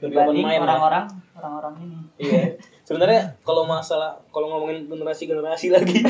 Dibanding 0.03 0.43
lah. 0.43 0.59
orang-orang 0.59 1.05
orang-orang 1.33 1.73
ini. 1.79 1.99
Iya. 2.19 2.59
Sebenarnya 2.83 3.39
kalau 3.41 3.63
masalah 3.63 4.19
kalau 4.29 4.51
ngomongin 4.51 4.83
generasi-generasi 4.91 5.71
lagi 5.71 6.03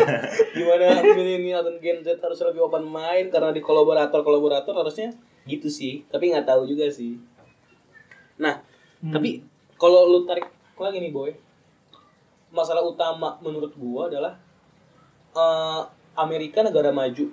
gimana 0.58 0.98
milenial 1.06 1.62
dan 1.62 1.78
Gen 1.78 2.02
Z 2.02 2.18
harus 2.18 2.42
lebih 2.42 2.66
open 2.66 2.82
mind 2.82 3.30
karena 3.30 3.54
di 3.54 3.62
kolaborator-kolaborator 3.62 4.74
harusnya 4.74 5.14
gitu 5.46 5.70
sih. 5.70 6.02
Tapi 6.10 6.34
nggak 6.34 6.42
tahu 6.44 6.66
juga 6.66 6.90
sih. 6.90 7.14
Nah, 8.36 8.58
Hmm. 8.96 9.12
tapi 9.12 9.44
kalau 9.76 10.08
lu 10.08 10.24
tarik 10.24 10.48
lagi 10.74 10.98
nih 10.98 11.12
boy, 11.12 11.30
masalah 12.48 12.80
utama 12.80 13.36
menurut 13.38 13.76
gua 13.76 14.08
adalah 14.08 14.40
eh, 15.30 15.82
Amerika 16.16 16.64
negara 16.64 16.88
maju, 16.88 17.28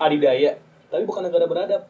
adidaya, 0.00 0.56
tapi 0.86 1.02
bukan 1.04 1.26
negara 1.26 1.44
beradab. 1.44 1.82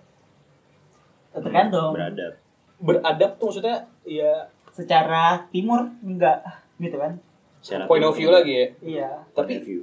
tergantung. 1.32 1.92
Beradab. 1.92 2.32
Beradab 2.76 3.30
tuh 3.36 3.46
maksudnya 3.50 3.76
ya 4.02 4.48
secara 4.72 5.44
timur 5.48 5.88
enggak 6.00 6.44
gitu 6.76 6.96
kan 6.96 7.16
Secara 7.60 7.88
point 7.88 8.04
of 8.04 8.12
view 8.12 8.28
lagi 8.28 8.52
ya. 8.52 8.66
iya 8.80 9.08
Point 9.32 9.36
Tapi 9.36 9.52
of 9.56 9.64
view. 9.64 9.80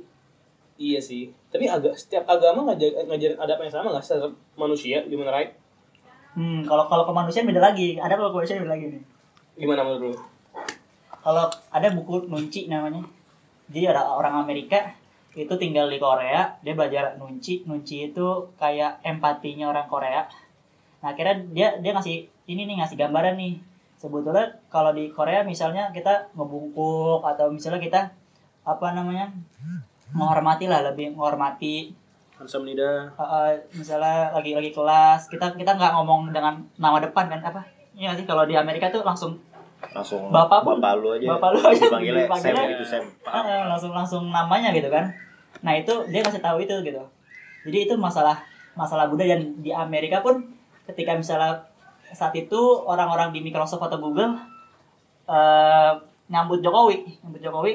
Iya 0.73 0.97
sih. 0.97 1.29
Tapi 1.49 1.69
agak 1.69 1.93
setiap 1.93 2.25
agama 2.25 2.65
ngajar, 2.65 3.05
ngajarin 3.05 3.37
adab 3.37 3.61
yang 3.61 3.69
sama 3.69 3.93
nggak 3.93 4.01
sih 4.01 4.11
terhadap 4.13 4.33
manusia 4.55 4.97
gimana 5.05 5.29
right? 5.31 5.53
hmm 6.33 6.65
kalau 6.65 6.89
kalau 6.89 7.05
kemanusiaan 7.05 7.45
beda 7.45 7.61
lagi 7.61 7.93
ada 8.01 8.17
kalau 8.17 8.33
kemanusiaan 8.33 8.65
beda 8.65 8.73
lagi 8.73 8.85
nih 8.89 9.01
Gimana 9.53 9.85
menurut 9.85 10.01
lu? 10.09 10.13
kalau 11.21 11.45
ada 11.69 11.87
buku 11.93 12.25
nunci 12.25 12.65
namanya 12.65 13.05
jadi 13.69 13.93
ada 13.93 14.09
orang 14.09 14.41
Amerika 14.41 14.97
itu 15.33 15.53
tinggal 15.57 15.89
di 15.89 15.97
Korea 15.97 16.53
dia 16.61 16.73
belajar 16.77 17.17
nunci. 17.17 17.65
Nunci 17.65 18.13
itu 18.13 18.53
kayak 18.61 19.01
empatinya 19.01 19.73
orang 19.73 19.89
Korea. 19.89 20.29
Nah 21.01 21.11
akhirnya 21.11 21.35
dia 21.51 21.67
dia 21.81 21.91
ngasih 21.97 22.29
ini 22.45 22.69
nih 22.69 22.81
ngasih 22.81 22.97
gambaran 22.97 23.35
nih. 23.37 23.57
Sebetulnya 23.97 24.59
kalau 24.69 24.93
di 24.93 25.09
Korea 25.09 25.41
misalnya 25.41 25.89
kita 25.89 26.29
ngebungkuk 26.37 27.23
atau 27.25 27.49
misalnya 27.49 27.81
kita 27.81 28.01
apa 28.63 28.95
namanya 28.95 29.31
menghormati 30.13 30.69
lah 30.69 30.85
lebih 30.85 31.17
menghormati. 31.17 31.91
Hansam 32.37 32.65
Nida. 32.65 33.13
uh, 33.15 33.53
misalnya 33.77 34.33
lagi 34.33 34.57
lagi 34.57 34.73
kelas 34.73 35.29
kita 35.29 35.53
kita 35.53 35.77
nggak 35.77 35.93
ngomong 35.95 36.33
dengan 36.33 36.61
nama 36.77 37.01
depan 37.01 37.29
kan 37.29 37.41
apa? 37.41 37.61
Iya 37.93 38.17
sih? 38.17 38.25
Kalau 38.25 38.45
di 38.45 38.57
Amerika 38.57 38.89
tuh 38.89 39.05
langsung 39.05 39.37
Langsung 39.93 40.27
Bapak 40.27 40.61
pun- 40.61 40.77
bapak 40.77 40.93
lu 40.97 41.13
aja. 41.13 41.27
bapak 41.29 41.49
lu 41.51 41.59
aja 41.61 41.77
dipanggilnya 41.79 42.25
Sam 42.25 42.29
dipanggilnya- 42.33 42.69
gitu 42.71 42.83
Sam. 42.83 43.03
uh, 43.23 43.63
langsung 43.67 43.91
langsung 43.91 44.23
namanya 44.27 44.69
gitu 44.71 44.89
kan 44.89 45.05
nah 45.61 45.71
itu 45.71 45.93
dia 46.07 46.19
kasih 46.19 46.39
tahu 46.39 46.59
itu 46.59 46.75
gitu 46.81 46.99
jadi 47.63 47.77
itu 47.83 47.93
masalah 47.95 48.41
masalah 48.73 49.05
budaya 49.05 49.37
dan 49.37 49.53
di 49.57 49.69
Amerika 49.69 50.19
pun 50.19 50.43
ketika 50.83 51.13
misalnya 51.13 51.61
saat 52.09 52.33
itu 52.33 52.57
orang-orang 52.81 53.29
di 53.29 53.39
Microsoft 53.39 53.79
atau 53.81 53.97
Google 53.97 54.33
uh, 55.25 55.93
nyambut 56.25 56.59
Jokowi 56.59 57.05
nyambut 57.19 57.39
Jokowi 57.39 57.73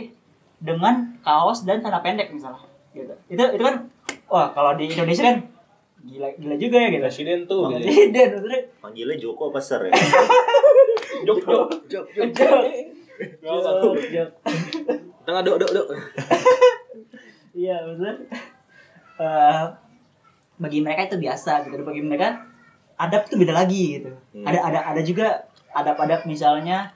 dengan 0.59 1.17
kaos 1.21 1.63
dan 1.63 1.79
celana 1.79 1.99
pendek 1.99 2.29
misalnya 2.29 2.61
gitu 2.91 3.15
itu 3.29 3.41
itu 3.49 3.63
kan 3.63 3.87
wah 4.27 4.51
kalau 4.51 4.75
di 4.75 4.87
Indonesia 4.87 5.23
kan 5.25 5.39
gila 6.01 6.29
gila 6.35 6.55
juga 6.57 6.77
ya 6.79 6.89
gitu 6.91 7.03
Presiden 7.05 7.39
tuh. 7.45 7.63
gitu. 7.69 7.79
Presiden 7.81 8.27
maksudnya 8.33 8.61
Panggilnya 8.79 9.17
Joko 9.17 9.49
apa 9.49 9.59
Ser 9.59 9.83
ya? 9.83 9.93
Jok 11.27 11.39
jok 11.43 11.69
jok 11.89 12.05
jok. 12.15 12.31
Jok. 12.37 12.63
Jok, 13.43 13.97
jok. 14.13 14.31
Tengah 15.27 15.43
dok 15.45 15.57
dok 15.61 15.71
dok. 15.75 15.87
Iya 17.59 17.83
maksudnya 17.83 18.15
eh, 19.19 19.65
bagi 20.59 20.79
mereka 20.85 21.11
itu 21.11 21.17
biasa 21.19 21.67
gitu. 21.67 21.83
Bagi 21.83 22.03
mereka 22.07 22.39
adab 22.99 23.27
itu 23.27 23.35
beda 23.39 23.55
lagi 23.55 23.83
gitu. 23.99 24.11
Hmm. 24.35 24.47
Ada 24.47 24.59
ada 24.71 24.79
ada 24.95 25.01
juga 25.03 25.47
adab-adab 25.75 26.27
misalnya 26.27 26.95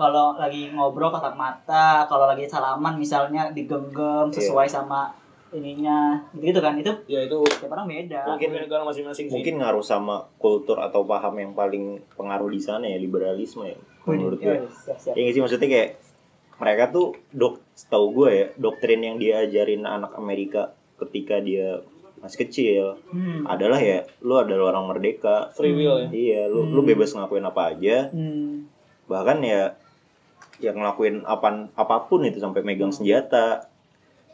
kalau 0.00 0.32
lagi 0.40 0.72
ngobrol 0.72 1.12
tatap 1.12 1.36
mata, 1.36 2.08
kalau 2.08 2.24
lagi 2.24 2.48
salaman 2.48 2.96
misalnya 2.96 3.52
digenggam 3.52 4.32
sesuai 4.32 4.64
sama 4.64 5.12
ininya 5.50 5.98
gitu 6.32 6.58
kan 6.58 6.74
itu 6.74 6.92
ya 7.06 7.20
itu 7.20 7.36
tiap 7.50 7.70
orang 7.70 7.86
beda 7.86 8.22
mungkin 8.24 8.48
negara 8.52 8.82
masing-masing 8.82 9.26
sih 9.26 9.32
mungkin 9.32 9.58
ngaruh 9.58 9.82
sama 9.82 10.30
kultur 10.36 10.78
atau 10.78 11.02
paham 11.02 11.34
yang 11.36 11.52
paling 11.52 11.98
pengaruh 12.14 12.46
di 12.46 12.58
sana 12.58 12.84
ya 12.84 12.96
liberalisme 12.96 13.64
ya 13.64 13.74
menurut 14.04 14.38
gue 14.38 14.46
Iya, 14.48 14.70
siap, 14.70 14.98
siap. 15.00 15.14
ya 15.14 15.28
sih 15.28 15.40
maksudnya 15.40 15.66
kayak 15.66 15.90
mereka 16.56 16.84
tuh 16.88 17.06
dok 17.30 17.58
setahu 17.72 18.06
gue 18.14 18.30
ya 18.30 18.46
doktrin 18.54 19.00
yang 19.00 19.16
diajarin 19.16 19.82
anak 19.82 20.12
Amerika 20.14 20.70
ketika 20.98 21.38
dia 21.38 21.80
masih 22.18 22.38
kecil 22.42 22.84
Hmm. 23.08 23.48
adalah 23.48 23.80
ya 23.80 24.04
lu 24.20 24.36
adalah 24.36 24.70
orang 24.70 24.86
merdeka 24.88 25.50
free 25.50 25.72
will 25.72 25.98
ya 25.98 26.08
iya 26.10 26.40
lu 26.46 26.68
lu 26.68 26.80
Hmm. 26.80 26.90
bebas 26.90 27.10
ngelakuin 27.10 27.42
apa 27.42 27.62
aja 27.70 27.96
Hmm. 28.08 28.68
bahkan 29.06 29.40
ya 29.40 29.72
yang 30.60 30.76
ngelakuin 30.76 31.24
apa 31.24 31.72
apa 31.72 31.96
pun 32.04 32.20
itu 32.22 32.36
sampai 32.36 32.60
megang 32.60 32.92
Hmm. 32.92 32.98
senjata 33.00 33.69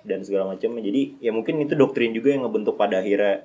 dan 0.06 0.22
segala 0.22 0.54
macamnya 0.54 0.80
jadi 0.86 1.02
ya 1.20 1.30
mungkin 1.34 1.58
itu 1.60 1.74
doktrin 1.74 2.14
juga 2.14 2.32
yang 2.32 2.46
ngebentuk 2.46 2.78
pada 2.78 3.02
akhirnya 3.02 3.44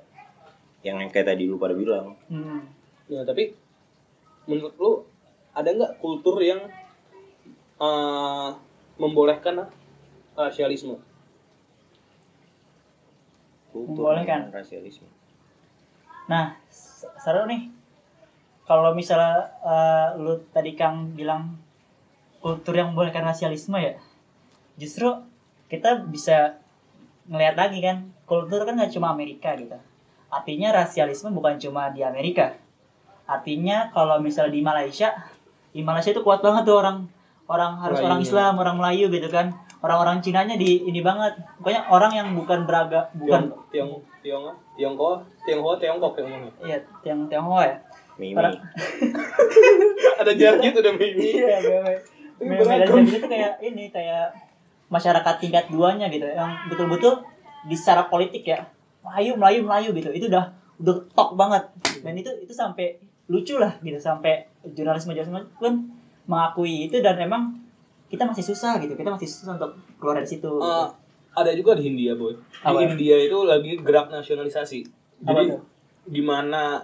yang 0.86 0.98
kayak 1.10 1.34
tadi 1.34 1.46
lu 1.50 1.58
pada 1.62 1.74
bilang 1.77 2.18
Hmm. 2.30 2.65
Ya, 3.12 3.27
tapi 3.27 3.51
menurut 4.48 4.74
lu 4.80 4.91
ada 5.51 5.68
nggak 5.68 6.00
kultur 6.00 6.39
yang 6.39 6.63
eh, 7.82 8.50
membolehkan 8.96 9.68
rasialisme? 10.38 10.96
kultur 13.72 14.15
Membolehkan. 14.15 14.51
rasialisme 14.51 15.08
Nah, 16.27 16.56
seru 16.96 17.44
nih. 17.50 17.68
Kalau 18.63 18.96
misalnya 18.96 19.51
eh, 19.60 20.08
lu 20.22 20.39
tadi 20.56 20.72
Kang 20.80 21.12
bilang 21.12 21.60
kultur 22.39 22.72
yang 22.72 22.96
membolehkan 22.96 23.27
rasialisme 23.27 23.75
ya, 23.75 24.00
justru 24.80 25.12
kita 25.72 26.04
bisa 26.04 26.60
ngelihat 27.25 27.56
lagi 27.56 27.80
kan, 27.80 28.12
kultur 28.28 28.68
kan 28.68 28.75
nggak 28.75 28.92
cuma 28.92 29.08
Amerika 29.10 29.56
gitu. 29.56 29.80
Artinya 30.28 30.75
rasialisme 30.75 31.32
bukan 31.32 31.56
cuma 31.58 31.88
di 31.90 32.04
Amerika. 32.04 32.60
Artinya 33.24 33.88
kalau 33.90 34.20
misalnya 34.20 34.51
di 34.51 34.60
Malaysia, 34.60 35.16
di 35.72 35.80
Malaysia 35.80 36.12
itu 36.12 36.20
kuat 36.20 36.44
banget 36.44 36.68
tuh 36.68 36.75
orang 36.75 37.08
orang 37.48 37.80
harus 37.80 38.00
Melayunya. 38.00 38.08
orang 38.10 38.22
Islam, 38.22 38.54
orang 38.60 38.75
Melayu 38.75 39.06
gitu 39.08 39.28
kan. 39.28 39.48
Orang-orang 39.82 40.20
Cinanya 40.20 40.56
di 40.56 40.84
ini 40.84 41.01
banget. 41.01 41.40
Pokoknya 41.58 41.88
orang 41.88 42.12
yang 42.13 42.28
bukan 42.32 42.68
beragam, 42.68 43.08
bukan 43.18 43.50
Tiong 43.72 43.92
Tiong 44.22 44.44
Tiong 44.46 44.46
Tiongkok 44.78 45.25
Tiongkok 45.42 45.75
Tiongkok 45.80 46.13
yang 46.20 46.28
mana? 46.30 46.48
Iya, 46.62 46.78
Tiang 47.01 47.20
Tionghoa 47.25 47.63
ya. 47.66 47.75
Mimi 48.20 48.36
Orang- 48.38 48.60
Ada 50.22 50.32
jaraknya 50.38 50.70
tuh 50.70 50.82
udah 50.84 50.94
mimi. 50.94 51.25
Iya, 51.34 51.58
bebe. 51.60 51.94
Tapi 52.38 52.46
Beda 52.46 52.63
beragam. 52.86 53.04
itu 53.04 53.25
kayak 53.25 53.54
ini 53.62 53.84
kayak 53.90 54.28
masyarakat 54.92 55.40
tingkat 55.40 55.72
duanya 55.72 56.12
gitu, 56.12 56.28
yang 56.28 56.52
betul-betul 56.68 57.24
di 57.66 57.74
secara 57.74 58.12
politik 58.12 58.44
ya. 58.44 58.68
Melayu, 59.02 59.34
Melayu, 59.40 59.60
Melayu 59.66 59.90
gitu. 59.96 60.10
Itu 60.12 60.26
udah 60.30 60.52
udah 60.78 60.96
top 61.16 61.34
banget. 61.34 61.64
Dan 62.04 62.14
itu 62.14 62.30
itu 62.44 62.52
sampai 62.54 63.00
lucu 63.32 63.56
lah 63.56 63.72
gitu 63.80 63.96
sampai 63.96 64.44
jurnalisme 64.76 65.16
jurnalisme 65.16 65.40
pun 65.56 65.88
mengakui 66.28 66.92
itu 66.92 67.00
dan 67.00 67.16
emang 67.16 67.56
kita 68.12 68.28
masih 68.28 68.44
susah 68.44 68.76
gitu 68.84 68.92
kita 68.92 69.08
masih 69.08 69.24
susah 69.24 69.56
untuk 69.56 69.72
keluar 70.04 70.20
dari 70.20 70.28
situ 70.28 70.52
Eh, 70.60 70.88
ada 71.32 71.52
juga 71.56 71.80
di 71.80 71.88
India 71.88 72.12
boy. 72.20 72.36
Di 72.36 72.68
Apa? 72.68 72.84
India 72.84 73.16
itu 73.16 73.48
lagi 73.48 73.80
gerak 73.80 74.12
nasionalisasi. 74.12 74.84
Jadi 75.24 75.56
gimana 76.12 76.84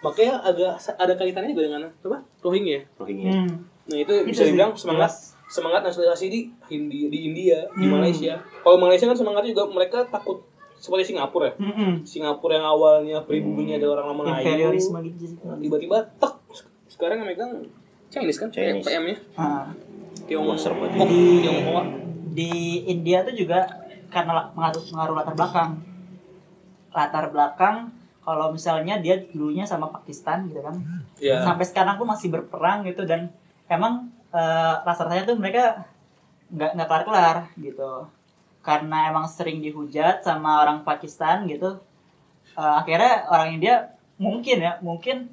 makanya 0.00 0.40
agak 0.40 0.80
ada 0.96 1.12
kaitannya 1.20 1.52
juga 1.52 1.68
dengan 1.68 1.82
apa? 1.84 2.18
Rohingya. 2.40 2.80
Rohingya 2.96 3.30
Hmm. 3.36 3.52
Nah 3.92 3.98
itu 4.00 4.12
Itu 4.14 4.24
bisa 4.24 4.42
sih, 4.48 4.56
dibilang 4.56 4.72
semangat. 4.72 5.12
Semangat 5.48 5.80
nasionalisasi 5.82 6.26
di 6.28 6.40
Hindi, 6.68 7.08
di 7.08 7.18
India, 7.24 7.64
di 7.70 7.82
Hmm. 7.82 7.96
Malaysia. 7.96 8.36
Kalau 8.58 8.76
Malaysia 8.76 9.04
kan 9.04 9.16
semangatnya 9.16 9.50
juga 9.50 9.64
mereka 9.66 10.04
takut 10.04 10.44
seperti 10.74 11.10
Singapura 11.10 11.48
ya. 11.48 11.54
Mm-mm. 11.58 11.92
Singapura 12.02 12.54
yang 12.54 12.68
awalnya 12.68 13.18
pribumi 13.20 13.72
ada 13.72 13.88
orang 13.88 14.14
Melayu, 14.14 14.38
Inferiorisme 14.38 14.98
gitu 15.10 15.34
tiba-tiba 15.58 15.96
tek 16.14 16.34
sekarang 16.86 17.18
yang 17.18 17.28
megang 17.28 17.52
Chinese 18.08 18.38
kan 18.38 18.48
Chinese. 18.48 18.84
PM-nya 18.84 19.16
Ah. 19.34 19.66
Tiongkok. 20.22 20.54
Oh, 20.54 21.02
Di- 21.02 21.42
Tiongkok 21.42 21.84
di 22.28 22.50
India 22.86 23.20
tuh 23.22 23.34
juga 23.34 23.66
karena 24.06 24.46
pengaruh, 24.48 24.82
pengaruh 24.86 25.14
latar 25.16 25.34
belakang 25.34 25.70
latar 26.90 27.26
belakang 27.28 27.76
kalau 28.20 28.50
misalnya 28.50 28.98
dia 28.98 29.16
dulunya 29.26 29.64
sama 29.64 29.88
Pakistan 29.90 30.46
gitu 30.46 30.60
kan 30.60 30.76
ya 31.18 31.40
sampai 31.42 31.64
sekarang 31.64 31.96
pun 31.96 32.06
masih 32.06 32.28
berperang 32.28 32.84
gitu 32.84 33.02
dan 33.02 33.32
emang 33.66 34.12
eh, 34.30 34.74
rasa-rasanya 34.84 35.24
tuh 35.26 35.36
mereka 35.36 35.88
nggak 36.48 36.70
nggak 36.76 36.88
kelar 36.88 37.04
kelar 37.04 37.36
gitu. 37.56 37.90
Karena 38.62 39.08
emang 39.08 39.24
sering 39.30 39.60
dihujat 39.60 40.20
sama 40.22 40.60
orang 40.62 40.84
Pakistan 40.84 41.48
gitu 41.48 41.80
eh, 42.54 42.74
akhirnya 42.80 43.28
orang 43.28 43.48
India 43.54 43.74
mungkin 44.18 44.56
ya 44.58 44.72
mungkin 44.82 45.30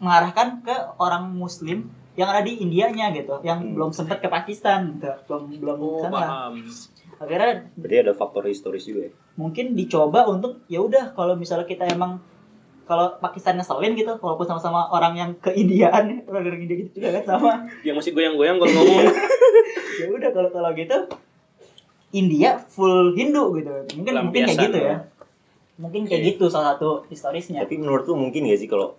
mengarahkan 0.00 0.64
ke 0.64 0.76
orang 0.96 1.28
Muslim 1.34 1.90
yang 2.16 2.28
ada 2.32 2.42
di 2.42 2.58
Indianya 2.58 3.12
gitu 3.12 3.40
yang 3.44 3.60
Hmm. 3.60 3.72
belum 3.76 3.90
sempat 3.92 4.18
ke 4.24 4.28
Pakistan 4.28 4.96
gitu 4.96 5.12
belum 5.28 5.42
belum 5.60 5.76
oh 5.78 6.02
sana. 6.04 6.14
paham. 6.16 6.52
Akhirnya 7.20 7.68
berarti 7.76 7.96
ada 8.00 8.12
faktor 8.16 8.48
historis 8.48 8.88
juga 8.88 9.08
ya? 9.08 9.12
mungkin 9.36 9.72
dicoba 9.72 10.24
untuk 10.24 10.64
ya 10.68 10.80
udah 10.80 11.12
kalau 11.12 11.36
misalnya 11.36 11.64
kita 11.64 11.84
emang 11.88 12.20
kalau 12.90 13.14
Pakistan 13.22 13.54
ngeselin 13.54 13.94
gitu 13.94 14.18
walaupun 14.18 14.50
sama-sama 14.50 14.90
orang 14.90 15.14
yang 15.14 15.30
ke 15.38 15.54
Indiaan 15.54 16.26
orang 16.26 16.42
dari 16.42 16.66
India 16.66 16.76
gitu 16.82 16.98
juga 16.98 17.22
kan 17.22 17.38
sama. 17.38 17.52
Yang 17.86 18.02
masih 18.02 18.12
goyang-goyang 18.18 18.58
kalau 18.58 18.72
ngomong. 18.74 19.06
Ya 20.00 20.08
udah 20.08 20.30
kalau 20.32 20.48
kalau 20.48 20.72
gitu 20.72 20.96
India 22.10 22.58
full 22.58 23.14
Hindu 23.14 23.54
gitu. 23.60 23.70
Mungkin 24.00 24.12
mungkin 24.26 24.42
kayak 24.48 24.58
gitu 24.66 24.78
ya. 24.80 24.96
mungkin 25.80 26.08
kayak 26.08 26.34
gitu 26.34 26.48
salah 26.48 26.74
satu 26.74 27.04
historisnya. 27.06 27.62
Tapi 27.62 27.78
menurut 27.78 28.08
lu 28.08 28.16
mungkin 28.16 28.48
gak 28.48 28.58
sih 28.58 28.68
kalau 28.68 28.96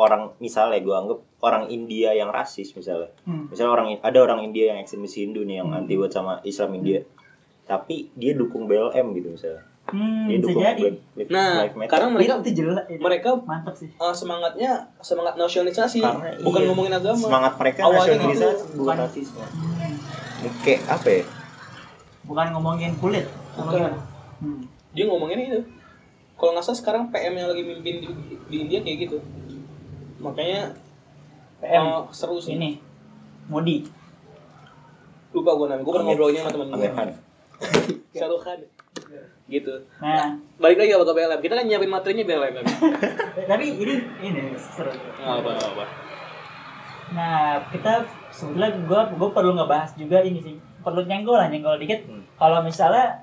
orang 0.00 0.32
misalnya 0.40 0.80
gue 0.80 0.92
anggap 0.92 1.18
orang 1.44 1.68
India 1.68 2.16
yang 2.16 2.32
rasis 2.32 2.72
misalnya. 2.72 3.12
Hmm. 3.28 3.52
misalnya 3.52 3.72
orang 3.76 3.86
ada 4.00 4.18
orang 4.18 4.40
India 4.42 4.72
yang 4.72 4.80
ekstremis 4.80 5.14
Hindu 5.14 5.44
nih 5.44 5.60
yang 5.62 5.68
Hmm. 5.70 5.84
anti 5.84 5.94
buat 5.94 6.10
sama 6.10 6.40
Islam 6.42 6.80
India. 6.80 7.04
Tapi 7.68 8.10
dia 8.16 8.32
dukung 8.34 8.66
BLM 8.66 9.12
gitu 9.14 9.36
misalnya 9.36 9.62
Hmm, 9.92 10.24
bisa 10.24 10.52
jadi. 10.56 10.84
Black, 11.12 11.28
nah 11.76 11.86
karena 11.86 12.08
mereka 12.08 12.40
itu 12.40 12.64
jelas 12.64 12.88
itu. 12.88 12.96
mereka 12.96 13.36
mantap 13.44 13.76
sih. 13.76 13.92
eh, 13.92 14.14
semangatnya 14.16 14.88
semangat 15.04 15.36
nasionalisasi. 15.36 16.00
Karena 16.00 16.32
bukan 16.40 16.60
iya. 16.64 16.68
ngomongin 16.72 16.92
agama. 16.96 17.24
Semangat 17.28 17.52
mereka 17.60 17.80
Awalnya 17.84 18.16
nasionalisasi 18.16 18.64
gitu. 18.64 18.76
bukan 18.80 18.96
rasisme. 18.96 19.44
Kayak 20.64 20.80
apa 20.88 21.08
ya? 21.12 21.24
Bukan 22.24 22.46
ngomongin 22.56 22.92
kulit 22.96 23.26
Bukan. 23.52 23.92
hmm. 24.40 24.62
dia 24.96 25.04
ngomongin 25.10 25.38
itu 25.44 25.60
kalau 26.40 26.56
nggak 26.56 26.64
salah 26.64 26.78
sekarang 26.78 27.02
PM 27.12 27.38
yang 27.38 27.48
lagi 27.52 27.62
mimpin 27.62 27.94
di, 28.02 28.08
di 28.48 28.56
India 28.64 28.80
kayak 28.80 28.98
gitu. 29.06 29.18
Makanya 30.24 30.72
PM 31.60 31.84
eh, 31.84 32.00
seru 32.10 32.40
sih. 32.40 32.56
Ini. 32.56 32.80
Modi. 33.46 33.84
Lupa 35.36 35.52
gue 35.54 35.66
namanya. 35.68 35.84
Gue 35.84 35.92
pernah 35.92 36.06
ngobrolnya 36.08 36.40
sama 36.42 36.50
teman 36.56 36.66
gue 36.66 36.76
Amir 36.80 36.92
Khan 36.96 37.10
Shahrukh 38.18 38.42
Khan 38.42 38.58
gitu 39.48 39.74
nah 40.00 40.36
balik 40.56 40.78
lagi 40.80 40.90
kalau 40.96 41.06
ke 41.08 41.14
BLM 41.16 41.40
kita 41.40 41.54
kan 41.58 41.64
nyiapin 41.68 41.90
materinya 41.92 42.24
BLM 42.24 42.54
tapi 43.50 43.64
ini 43.68 43.94
ini 44.24 44.42
seru 44.56 44.92
nggak 44.92 45.36
apa 45.42 45.50
apa 45.56 45.86
Nah, 47.12 47.60
kita 47.68 48.08
sebetulnya 48.32 48.72
gue 48.72 49.00
gue 49.20 49.28
perlu 49.36 49.52
ngebahas 49.52 49.92
juga 50.00 50.24
ini 50.24 50.40
sih. 50.40 50.56
Perlu 50.80 51.04
nyenggol 51.04 51.36
lah, 51.36 51.52
nyenggol 51.52 51.76
dikit. 51.76 52.08
Hmm. 52.08 52.24
Kalau 52.40 52.64
misalnya 52.64 53.20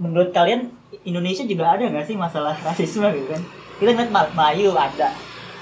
menurut 0.00 0.32
kalian 0.32 0.72
Indonesia 1.04 1.44
juga 1.44 1.76
ada 1.76 1.84
nggak 1.84 2.08
sih 2.08 2.16
masalah 2.16 2.56
rasisme 2.64 3.04
gitu 3.12 3.28
kan? 3.30 3.42
Kita 3.78 3.90
ngeliat 3.92 4.08
Mal- 4.08 4.32
Melayu 4.32 4.72
ada, 4.72 5.12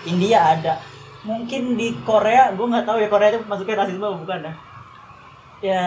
India 0.06 0.38
ada. 0.54 0.78
Mungkin 1.26 1.74
di 1.74 1.90
Korea, 2.06 2.54
gue 2.54 2.66
nggak 2.70 2.86
tahu 2.86 3.02
ya 3.02 3.08
Korea 3.10 3.34
itu 3.34 3.40
masuknya 3.50 3.82
rasisme 3.82 4.06
apa 4.06 4.18
bukan 4.22 4.38
ya? 4.46 4.54
Ya, 5.62 5.84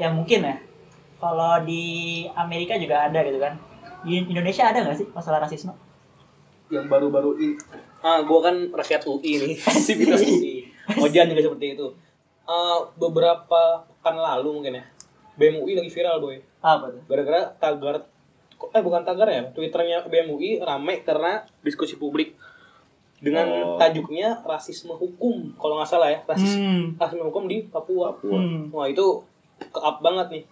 ya 0.00 0.08
mungkin 0.08 0.40
ya. 0.40 0.56
Kalau 1.20 1.60
di 1.62 1.84
Amerika 2.32 2.74
juga 2.74 3.04
ada 3.04 3.20
gitu 3.20 3.36
kan. 3.36 3.54
Di 4.00 4.24
Indonesia 4.24 4.64
ada 4.64 4.80
nggak 4.80 4.96
sih 4.96 5.06
masalah 5.10 5.40
rasisme? 5.40 5.72
yang 6.70 6.86
baru-baru 6.86 7.34
ini 7.36 7.58
ah 7.98 8.22
gue 8.22 8.38
kan 8.38 8.54
rakyat 8.70 9.02
UI 9.04 9.42
nih 9.42 9.58
sivitas 9.84 10.22
UI 10.22 10.70
Ojan 10.96 11.26
juga 11.26 11.42
seperti 11.42 11.74
itu 11.74 11.86
Ah, 12.46 12.86
beberapa 12.94 13.60
pekan 13.82 14.14
lalu 14.14 14.54
mungkin 14.54 14.78
ya 14.78 14.84
BEM 15.34 15.58
UI 15.58 15.74
lagi 15.74 15.90
viral 15.90 16.22
boy 16.22 16.38
Apa 16.60 16.94
tuh? 16.94 17.02
gara-gara 17.06 17.50
tagar 17.58 18.06
eh 18.70 18.78
bukan 18.78 19.02
tagar 19.02 19.26
ya 19.26 19.50
twitternya 19.50 20.06
BEM 20.06 20.30
UI 20.30 20.62
rame 20.62 21.02
karena 21.02 21.42
diskusi 21.58 21.98
publik 21.98 22.38
dengan 23.18 23.50
Oh. 23.50 23.74
tajuknya 23.74 24.38
rasisme 24.40 24.94
hukum 24.94 25.50
kalau 25.54 25.74
nggak 25.74 25.90
salah 25.90 26.06
ya 26.08 26.22
rasis 26.24 26.54
Hmm. 26.54 26.94
rasisme 26.94 27.26
hukum 27.26 27.44
di 27.44 27.66
Papua 27.66 28.14
Papua 28.14 28.38
Hmm. 28.38 28.70
wah 28.70 28.86
itu 28.86 29.26
ke 29.60 29.78
up 29.78 29.98
banget 29.98 30.30
nih 30.30 30.42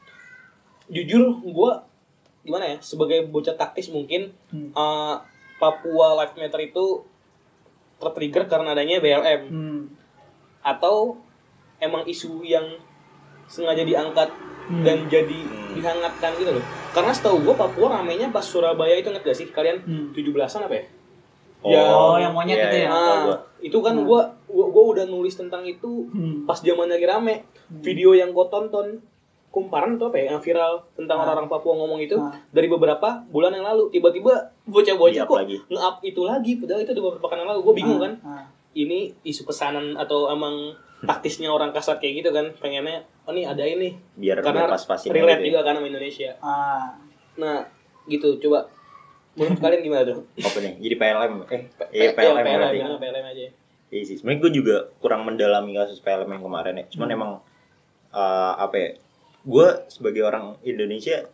jujur 0.88 1.22
gue 1.38 1.70
gimana 2.42 2.64
ya 2.66 2.76
sebagai 2.78 3.26
bocah 3.26 3.54
taktis 3.54 3.88
mungkin 3.88 4.32
Hmm. 4.48 4.70
eh, 4.70 5.16
Papua 5.56 6.14
Life 6.16 6.34
Matter 6.34 6.60
itu 6.62 7.02
tertrigger 7.98 8.46
karena 8.46 8.72
adanya 8.72 8.98
BLM 8.98 9.40
Hmm. 9.44 9.80
atau 10.60 11.18
emang 11.78 12.04
isu 12.04 12.42
yang 12.42 12.78
sengaja 13.44 13.82
diangkat 13.82 14.30
Hmm. 14.68 14.84
dan 14.84 15.08
jadi 15.08 15.40
Hmm. 15.40 15.72
dihangatkan 15.74 16.36
gitu 16.36 16.52
loh. 16.52 16.64
Karena 16.90 17.10
setahu 17.10 17.40
gua 17.42 17.56
Papua 17.56 17.98
ramainya 17.98 18.28
pas 18.28 18.42
Surabaya 18.42 18.94
itu 18.94 19.08
inget 19.08 19.24
gak 19.24 19.34
sih 19.34 19.48
kalian 19.48 19.80
Hmm. 19.80 20.06
17-an 20.12 20.62
apa 20.62 20.74
ya? 20.74 20.84
Oh, 21.58 21.70
Ya. 21.70 21.82
Oh, 21.82 22.16
yang 22.16 22.32
monyet 22.32 22.54
itu 22.60 22.76
ya? 22.78 22.88
Nah, 22.88 23.18
gua. 23.24 23.36
itu 23.58 23.78
kan 23.80 23.94
Hmm. 23.94 24.06
gua, 24.06 24.20
gua 24.46 24.66
gua 24.68 24.84
udah 24.92 25.04
nulis 25.04 25.34
tentang 25.34 25.64
itu 25.64 26.06
Hmm. 26.06 26.44
pas 26.44 26.56
zaman 26.56 26.86
lagi 26.86 27.02
rame. 27.02 27.48
Video 27.82 28.12
yang 28.12 28.30
gua 28.30 28.46
tonton 28.46 29.02
kumparan 29.48 29.96
atau 29.96 30.08
apa 30.08 30.16
ya 30.18 30.24
yang 30.30 30.38
viral 30.38 30.84
tentang 30.92 31.16
Ah. 31.16 31.22
orang-orang 31.24 31.48
Papua 31.48 31.72
ngomong 31.74 31.98
itu 31.98 32.14
Ah. 32.14 32.30
dari 32.48 32.66
beberapa 32.66 33.24
bulan 33.26 33.50
yang 33.50 33.64
lalu 33.64 33.88
tiba-tiba 33.88 34.32
bocah-bocah 34.64 35.24
kok 35.24 35.38
lagi. 35.38 35.56
nge-up 35.66 35.96
itu 36.02 36.20
lagi 36.22 36.52
padahal 36.56 36.80
itu 36.80 36.90
udah 36.90 37.04
beberapa 37.04 37.22
pekan 37.22 37.38
yang 37.38 37.50
lalu 37.50 37.60
gue 37.62 37.74
bingung 37.74 37.98
Ah, 37.98 38.02
kan 38.02 38.12
ah. 38.22 38.44
ini 38.74 38.98
isu 39.22 39.42
pesanan 39.42 39.94
atau 39.94 40.28
emang 40.28 40.76
taktisnya 41.00 41.48
orang 41.48 41.70
kasar 41.70 41.96
kayak 41.96 42.20
gitu 42.20 42.30
kan 42.30 42.52
pengennya 42.54 43.00
oh 43.22 43.30
nih 43.30 43.44
ada 43.44 43.62
ini 43.62 43.96
biar 44.14 44.38
karena 44.38 44.66
pas-pasin 44.66 45.08
relate 45.08 45.38
gitu 45.38 45.44
ya. 45.44 45.48
juga 45.50 45.60
kan 45.62 45.74
sama 45.74 45.86
Indonesia 45.86 46.30
Ah. 46.38 46.92
nah 47.36 47.64
gitu 48.04 48.36
coba 48.38 48.68
menurut 49.32 49.56
kalian 49.56 49.80
gimana 49.80 50.02
tuh 50.04 50.18
apa 50.34 50.58
nih 50.58 50.72
jadi 50.78 50.94
PLM 50.98 51.32
eh 51.40 51.46
Eh, 51.48 51.62
iya 51.94 52.10
PLM 52.10 52.36
ya, 52.36 52.56
PLM, 52.58 52.74
ya, 52.74 52.86
PLM 52.98 53.26
aja 53.26 53.46
Iya 53.88 54.04
sih, 54.04 54.20
sebenarnya 54.20 54.40
gue 54.42 54.52
juga 54.54 54.76
kurang 54.98 55.24
mendalami 55.24 55.72
kasus 55.72 55.96
PLM 55.98 56.28
yang 56.28 56.44
kemarin 56.44 56.76
ya. 56.76 56.84
Cuman 56.90 57.08
Hmm. 57.08 57.16
emang 57.16 57.30
eh, 58.10 58.52
apa 58.58 58.76
ya? 58.76 58.90
Gue 59.48 59.68
sebagai 59.88 60.28
orang 60.28 60.60
Indonesia, 60.60 61.24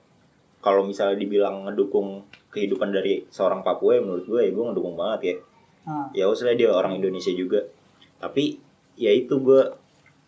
kalau 0.63 0.87
misalnya 0.87 1.19
dibilang 1.19 1.67
ngedukung 1.67 2.23
kehidupan 2.55 2.95
dari 2.95 3.27
seorang 3.27 3.67
Papua, 3.67 3.99
ya 3.99 4.01
menurut 4.01 4.25
gue 4.25 4.41
ya 4.41 4.51
gue 4.55 4.65
ngedukung 4.71 4.95
banget 4.95 5.21
ya. 5.21 5.35
Ah. 5.85 6.07
Ya 6.15 6.31
usah 6.31 6.55
dia 6.55 6.71
orang 6.71 6.95
Indonesia 6.95 7.35
juga. 7.35 7.67
Tapi 8.23 8.63
ya 8.95 9.11
itu 9.11 9.35
gue 9.43 9.75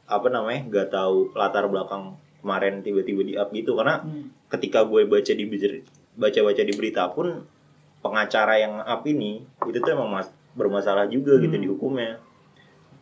apa 0.07 0.29
namanya 0.29 0.67
gak 0.67 0.89
tahu 0.91 1.31
latar 1.33 1.67
belakang 1.67 2.19
kemarin 2.43 2.83
tiba-tiba 2.83 3.23
di 3.23 3.35
up 3.35 3.51
gitu 3.51 3.75
karena 3.75 4.03
Hmm. 4.03 4.31
ketika 4.47 4.83
gue 4.83 5.03
baca 5.03 5.33
di 5.33 5.45
baca-baca 6.15 6.63
di 6.63 6.75
berita 6.75 7.11
pun 7.11 7.43
pengacara 8.03 8.55
yang 8.57 8.79
up 8.79 9.03
ini 9.03 9.43
itu 9.67 9.79
tuh 9.79 9.91
emang 9.91 10.11
mas- 10.13 10.35
bermasalah 10.55 11.07
juga 11.07 11.37
gitu 11.37 11.53
Hmm. 11.53 11.63
di 11.63 11.69
hukumnya. 11.69 12.11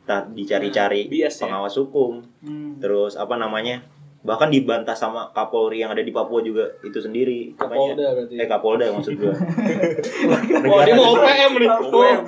Nah, 0.04 0.20
dicari-cari 0.26 1.06
Nah, 1.06 1.10
bias 1.10 1.34
ya. 1.36 1.40
pengawas 1.48 1.76
hukum, 1.76 2.24
Hmm. 2.40 2.76
terus 2.76 3.14
apa 3.14 3.36
namanya? 3.36 3.84
Bahkan 4.24 4.48
dibantah 4.48 4.92
sama 4.92 5.28
Kapolri 5.30 5.78
yang 5.78 5.92
ada 5.92 6.00
di 6.00 6.08
Papua 6.08 6.40
juga 6.40 6.64
itu 6.80 6.96
sendiri. 6.96 7.52
Makanya- 7.52 7.92
Kapolda 7.92 8.06
berarti 8.10 8.34
Eh 8.34 8.48
Kapolda 8.48 8.84
maksud 8.90 9.14
gue. 9.14 9.34
wah 10.70 10.80
dia 10.82 10.94
mau 10.94 11.12
OPM 11.12 11.52
nih 11.54 11.68
OPM. 11.68 12.20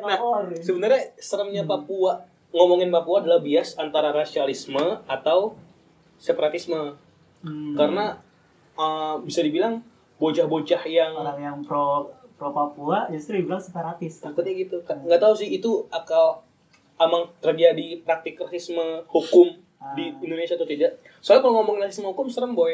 Nah, 0.00 0.18
sebenarnya 0.56 1.00
seremnya 1.16 1.62
Papua 1.64 2.24
ngomongin 2.50 2.88
Papua 2.88 3.20
adalah 3.20 3.38
bias 3.38 3.76
antara 3.76 4.10
rasialisme 4.10 4.80
atau 5.06 5.54
separatisme 6.16 6.96
Hmm. 7.40 7.72
karena 7.72 8.20
uh, 8.74 9.16
bisa 9.18 9.40
dibilang 9.40 9.80
bocah-bocah 10.16 10.84
yang 10.84 11.16
orang 11.16 11.40
yang 11.40 11.56
pro 11.64 12.04
pro 12.36 12.52
Papua 12.52 13.08
justru 13.08 13.40
dibilang 13.40 13.56
separatis. 13.56 14.20
takutnya 14.20 14.52
gitu 14.54 14.76
nggak 14.84 15.16
tahu 15.16 15.32
sih 15.32 15.48
itu 15.48 15.88
akal 15.88 16.44
emang 16.96 17.32
terjadi 17.40 18.04
praktik 18.04 18.36
rasisme 18.36 18.84
hukum 19.06 19.56
di. 19.92 20.12
Indonesia 20.20 20.54
atau 20.54 20.64
tidak 20.64 20.92
soalnya 21.18 21.42
kalau 21.42 21.54
ngomongin 21.58 21.80
rasisme 21.82 22.06
hukum 22.06 22.26
serem 22.26 22.52
boy 22.52 22.72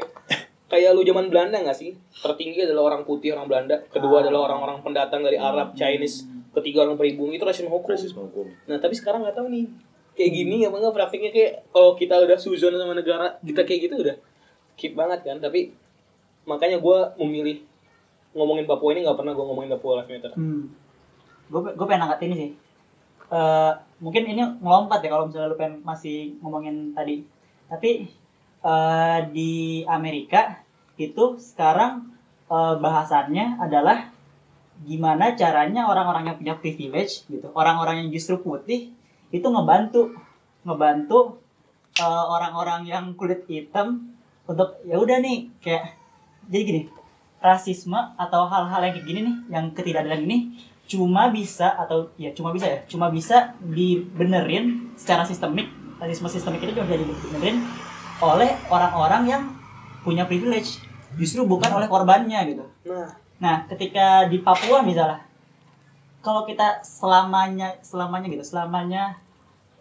kayak 0.67 0.91
lu 0.93 1.03
zaman 1.03 1.27
Belanda 1.27 1.57
nggak 1.57 1.75
sih 1.75 1.95
tertinggi 2.13 2.63
adalah 2.63 2.91
orang 2.91 3.03
putih 3.03 3.31
orang 3.31 3.47
Belanda 3.47 3.79
kedua 3.87 4.19
Ah. 4.19 4.23
adalah 4.23 4.41
orang-orang 4.45 4.83
pendatang 4.83 5.23
dari 5.23 5.37
Arab 5.37 5.73
Chinese 5.73 6.27
ketiga 6.53 6.83
orang 6.83 6.97
pribumi 6.97 7.37
itu 7.37 7.45
rasisme 7.45 7.69
hukum 7.69 7.87
Rasisme 7.89 8.19
hukum. 8.21 8.47
nah 8.65 8.77
tapi 8.77 8.93
sekarang 8.93 9.23
nggak 9.23 9.35
tahu 9.35 9.47
nih 9.49 9.71
kayak 10.13 10.33
gini 10.33 10.57
apa 10.63 10.75
enggak 10.75 10.95
praktiknya 10.97 11.31
kayak 11.31 11.53
kalau 11.69 11.93
kita 11.93 12.17
udah 12.17 12.35
suzon 12.35 12.73
sama 12.73 12.93
negara 12.93 13.39
kita 13.41 13.63
kayak 13.63 13.81
gitu 13.87 13.95
udah 14.01 14.17
keep 14.75 14.93
banget 14.93 15.23
kan 15.23 15.39
tapi 15.39 15.71
makanya 16.43 16.79
gue 16.79 16.99
memilih 17.19 17.63
ngomongin 18.33 18.65
Papua 18.65 18.91
ini 18.91 19.01
nggak 19.01 19.15
pernah 19.15 19.33
gue 19.33 19.45
ngomongin 19.45 19.71
Papua 19.71 20.01
Life 20.01 20.09
Matter 20.09 20.33
Hmm. 20.33 20.67
Gue 21.47 21.63
gue 21.63 21.87
pengen 21.87 22.03
angkat 22.03 22.21
ini 22.23 22.35
sih. 22.35 22.51
Eh 23.29 23.73
mungkin 24.03 24.25
ini 24.29 24.43
ngelompat 24.61 25.01
ya 25.05 25.09
kalau 25.13 25.25
misalnya 25.29 25.53
lu 25.53 25.59
pengen 25.59 25.81
masih 25.83 26.37
ngomongin 26.41 26.93
tadi. 26.93 27.25
Tapi 27.67 27.91
eh 28.67 29.19
di 29.31 29.83
Amerika 29.87 30.63
itu 30.99 31.39
sekarang 31.39 32.13
eh, 32.51 32.75
bahasannya 32.81 33.61
adalah 33.63 34.11
gimana 34.85 35.33
caranya 35.39 35.89
orang-orang 35.89 36.29
yang 36.29 36.37
punya 36.37 36.55
privilege 36.61 37.25
gitu, 37.33 37.49
orang-orang 37.57 38.05
yang 38.05 38.09
justru 38.13 38.37
putih 38.41 38.93
itu 39.33 39.47
ngebantu 39.47 40.13
ngebantu 40.67 41.41
eh, 41.97 42.25
orang-orang 42.29 42.85
yang 42.85 43.05
kulit 43.17 43.47
hitam 43.49 44.17
untuk 44.47 44.79
ya 44.87 44.97
udah 44.99 45.19
nih 45.19 45.51
kayak 45.63 45.99
jadi 46.47 46.63
gini 46.63 46.83
rasisme 47.43 47.99
atau 48.17 48.47
hal-hal 48.49 48.81
yang 48.87 48.95
kayak 48.95 49.07
gini 49.07 49.21
nih 49.23 49.37
yang 49.51 49.65
ketidakadilan 49.75 50.23
ini 50.27 50.39
cuma 50.87 51.29
bisa 51.35 51.75
atau 51.75 52.11
ya 52.15 52.31
cuma 52.33 52.55
bisa 52.55 52.67
ya 52.67 52.79
cuma 52.87 53.11
bisa 53.11 53.55
dibenerin 53.63 54.95
secara 54.95 55.27
sistemik. 55.27 55.69
Rasisme 55.97 56.29
sistemik 56.29 56.63
itu 56.63 56.77
cuma 56.79 56.87
bisa 56.87 56.99
dibenerin 57.03 57.63
oleh 58.23 58.51
orang-orang 58.71 59.23
yang 59.29 59.43
punya 60.07 60.25
privilege 60.25 60.81
justru 61.19 61.43
bukan 61.45 61.69
oleh 61.75 61.91
korbannya 61.91 62.41
gitu. 62.49 62.65
Nah. 62.87 63.11
Nah 63.37 63.57
ketika 63.69 64.31
di 64.31 64.41
Papua 64.41 64.81
misalnya 64.81 65.27
kalau 66.27 66.43
kita 66.43 66.83
selamanya 66.83 67.79
selamanya 67.87 68.27
gitu 68.27 68.43
selamanya 68.43 69.15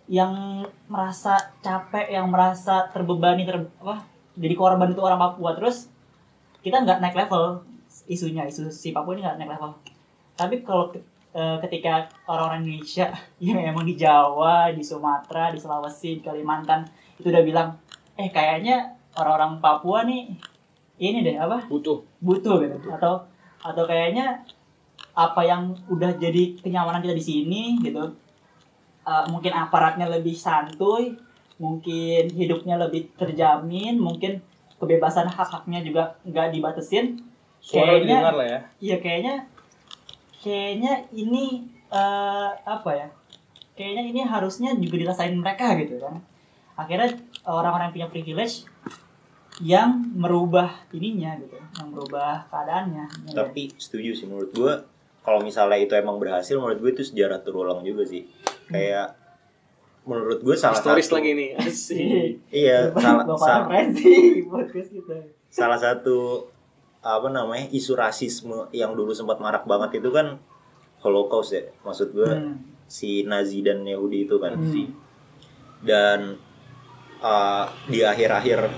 yang 0.05 0.61
merasa 0.85 1.41
capek 1.65 2.13
yang 2.13 2.29
merasa 2.29 2.85
terbebani 2.93 3.49
ter 3.49 3.65
apa 3.81 4.05
jadi 4.37 4.53
korban 4.53 4.93
itu 4.93 5.01
orang 5.01 5.17
Papua 5.17 5.57
terus 5.57 5.89
kita 6.61 6.85
nggak 6.85 7.01
naik 7.01 7.17
level 7.17 7.65
isunya 8.05 8.45
isu 8.45 8.69
si 8.69 8.93
Papua 8.93 9.17
ini 9.17 9.25
nggak 9.25 9.37
naik 9.41 9.51
level 9.57 9.73
tapi 10.35 10.61
kalau 10.61 10.91
eh, 11.31 11.57
ketika 11.63 12.05
orang-orang 12.27 12.63
Indonesia 12.63 13.11
yang 13.43 13.57
emang 13.57 13.83
di 13.83 13.95
Jawa 13.95 14.71
di 14.71 14.83
Sumatera 14.83 15.49
di 15.49 15.59
Sulawesi 15.59 16.19
di 16.19 16.21
Kalimantan 16.21 16.83
itu 17.15 17.27
udah 17.27 17.43
bilang 17.43 17.69
eh 18.15 18.29
kayaknya 18.29 18.95
orang-orang 19.15 19.59
Papua 19.59 20.03
nih 20.03 20.31
ini 20.95 21.19
deh 21.21 21.35
apa? 21.35 21.67
Butuh. 21.67 22.03
Butuh 22.19 22.55
gitu. 22.63 22.75
Atau 22.87 23.27
atau 23.59 23.83
kayaknya 23.83 24.43
apa 25.11 25.41
yang 25.41 25.75
udah 25.87 26.15
jadi 26.15 26.55
kenyamanan 26.59 26.99
kita 26.99 27.15
di 27.15 27.23
sini 27.23 27.63
gitu 27.81 28.03
eh, 29.03 29.25
mungkin 29.27 29.51
aparatnya 29.51 30.07
lebih 30.07 30.35
santuy 30.35 31.15
mungkin 31.55 32.27
hidupnya 32.35 32.75
lebih 32.75 33.15
terjamin 33.15 33.95
mungkin 33.95 34.43
kebebasan 34.75 35.31
hak-haknya 35.31 35.79
juga 35.81 36.19
nggak 36.27 36.51
dibatesin 36.51 37.15
suara 37.63 37.95
Kayaknya- 37.95 38.03
didengar 38.03 38.33
lah 38.35 38.47
ya. 38.47 38.59
Iya 38.83 38.95
kayaknya 38.99 39.35
kayaknya 40.45 41.10
ini 41.10 41.65
eh, 41.89 42.49
apa 42.53 42.91
ya? 42.93 43.10
Kayaknya 43.73 44.03
ini 44.13 44.21
harusnya 44.21 44.77
juga 44.77 44.95
dirasain 45.01 45.34
mereka 45.34 45.73
gitu 45.81 45.97
kan. 45.97 46.21
Akhirnya 46.77 47.17
orang-orang 47.49 47.89
yang 47.89 47.95
punya 47.97 48.10
privilege 48.13 48.69
yang 49.63 50.13
merubah 50.13 50.86
ininya 50.93 51.34
gitu, 51.41 51.58
yang 51.58 51.88
merubah 51.89 52.45
keadaannya. 52.53 53.05
Ya, 53.31 53.34
Tapi 53.34 53.73
setuju 53.79 54.13
sih 54.13 54.27
menurut 54.29 54.51
gue 54.53 54.73
kalau 55.25 55.41
misalnya 55.41 55.81
itu 55.81 55.97
emang 55.97 56.21
berhasil 56.21 56.53
menurut 56.62 56.77
gue 56.77 56.91
itu 56.93 57.03
sejarah 57.03 57.41
terulang 57.41 57.81
juga 57.81 58.05
sih. 58.05 58.29
Kayak 58.69 59.15
menurut 60.05 60.39
gue 60.45 60.55
salah 60.55 60.77
historis 60.77 61.10
satu 61.10 61.17
lagi 61.17 61.31
nih 61.34 61.49
asik 61.58 62.31
Iya, 62.63 62.93
salah 62.93 63.25
salah, 63.25 63.65
podcast 64.53 64.89
kita. 64.93 65.17
salah 65.49 65.79
satu 65.81 66.45
apa 67.05 67.29
namanya 67.29 67.69
isu 67.69 67.93
rasisme 67.93 68.65
yang 68.71 68.91
dulu 68.91 69.13
sempat 69.13 69.37
marak 69.37 69.63
banget 69.63 70.01
itu 70.01 70.09
kan 70.09 70.41
Holocaust 70.99 71.53
ya. 71.53 71.61
Maksud 71.81 72.11
gue 72.11 72.25
Hmm. 72.25 72.57
si 72.85 73.21
Nazi 73.23 73.61
dan 73.61 73.85
Yahudi 73.85 74.25
itu 74.25 74.41
kan. 74.41 74.57
Hmm. 74.57 74.89
Dan 75.79 76.41
uh, 77.19 77.65
di 77.85 78.01
akhir-akhir 78.01 78.73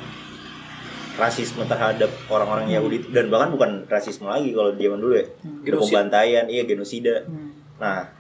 rasisme 1.18 1.66
terhadap 1.66 2.12
orang-orang 2.28 2.70
Yahudi 2.70 2.96
itu- 3.02 3.10
dan 3.10 3.32
bahkan 3.32 3.50
bukan 3.50 3.72
rasisme 3.88 4.28
lagi 4.28 4.52
kalau 4.52 4.76
zaman 4.76 5.00
dulu 5.00 5.14
ya. 5.16 5.26
Hmm. 5.42 5.64
Pembantaian, 5.64 6.46
iya 6.46 6.64
genosida. 6.64 7.24
Hmm. 7.24 7.56
Nah, 7.80 8.12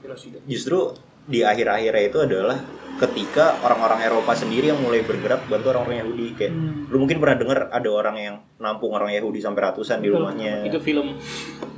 Genosida. 0.00 0.40
justru 0.44 0.96
di 1.24 1.40
akhir-akhirnya 1.40 2.02
itu 2.04 2.18
adalah 2.20 2.58
ketika 2.94 3.58
orang-orang 3.60 4.06
Eropa 4.06 4.32
sendiri 4.32 4.70
yang 4.70 4.78
mulai 4.78 5.02
bergerak 5.02 5.42
bantu 5.44 5.74
orang-orang 5.74 6.06
Yahudi 6.06 6.26
kayak 6.32 6.52
Hmm. 6.54 6.86
lu 6.86 6.96
mungkin 6.96 7.18
pernah 7.18 7.34
dengar 7.34 7.58
ada 7.68 7.88
orang 7.90 8.16
yang 8.16 8.36
nampung 8.56 8.94
orang 8.94 9.10
Yahudi 9.10 9.42
sampai 9.42 9.66
ratusan 9.66 9.98
di 9.98 10.08
rumahnya 10.08 10.62
itu 10.62 10.78
film 10.78 11.18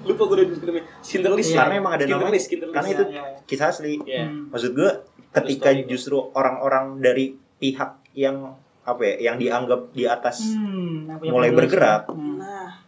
lupa 0.05 0.23
gue 0.27 0.37
udah 0.37 0.47
filmnya 0.53 0.85
Schindler's 1.01 1.49
Iya. 1.49 1.57
karena 1.57 1.75
emang 1.81 1.93
ada 1.97 2.05
Schindler's 2.05 2.47
karena 2.69 2.89
itu 2.91 3.05
iya. 3.09 3.23
kisah 3.49 3.69
asli 3.73 3.97
ya 4.05 4.29
Hmm. 4.29 4.53
maksud 4.53 4.71
gue 4.77 4.91
ketika 5.33 5.69
justru 5.89 6.21
orang-orang 6.33 7.01
dari 7.01 7.33
pihak 7.57 7.97
yang 8.13 8.53
apa 8.85 9.03
ya 9.03 9.33
yang 9.33 9.37
dianggap 9.37 9.91
di 9.91 10.05
atas 10.05 10.53
Hmm, 10.53 11.11
mulai 11.25 11.51
bergerak. 11.51 12.07
Hmm. 12.07 12.36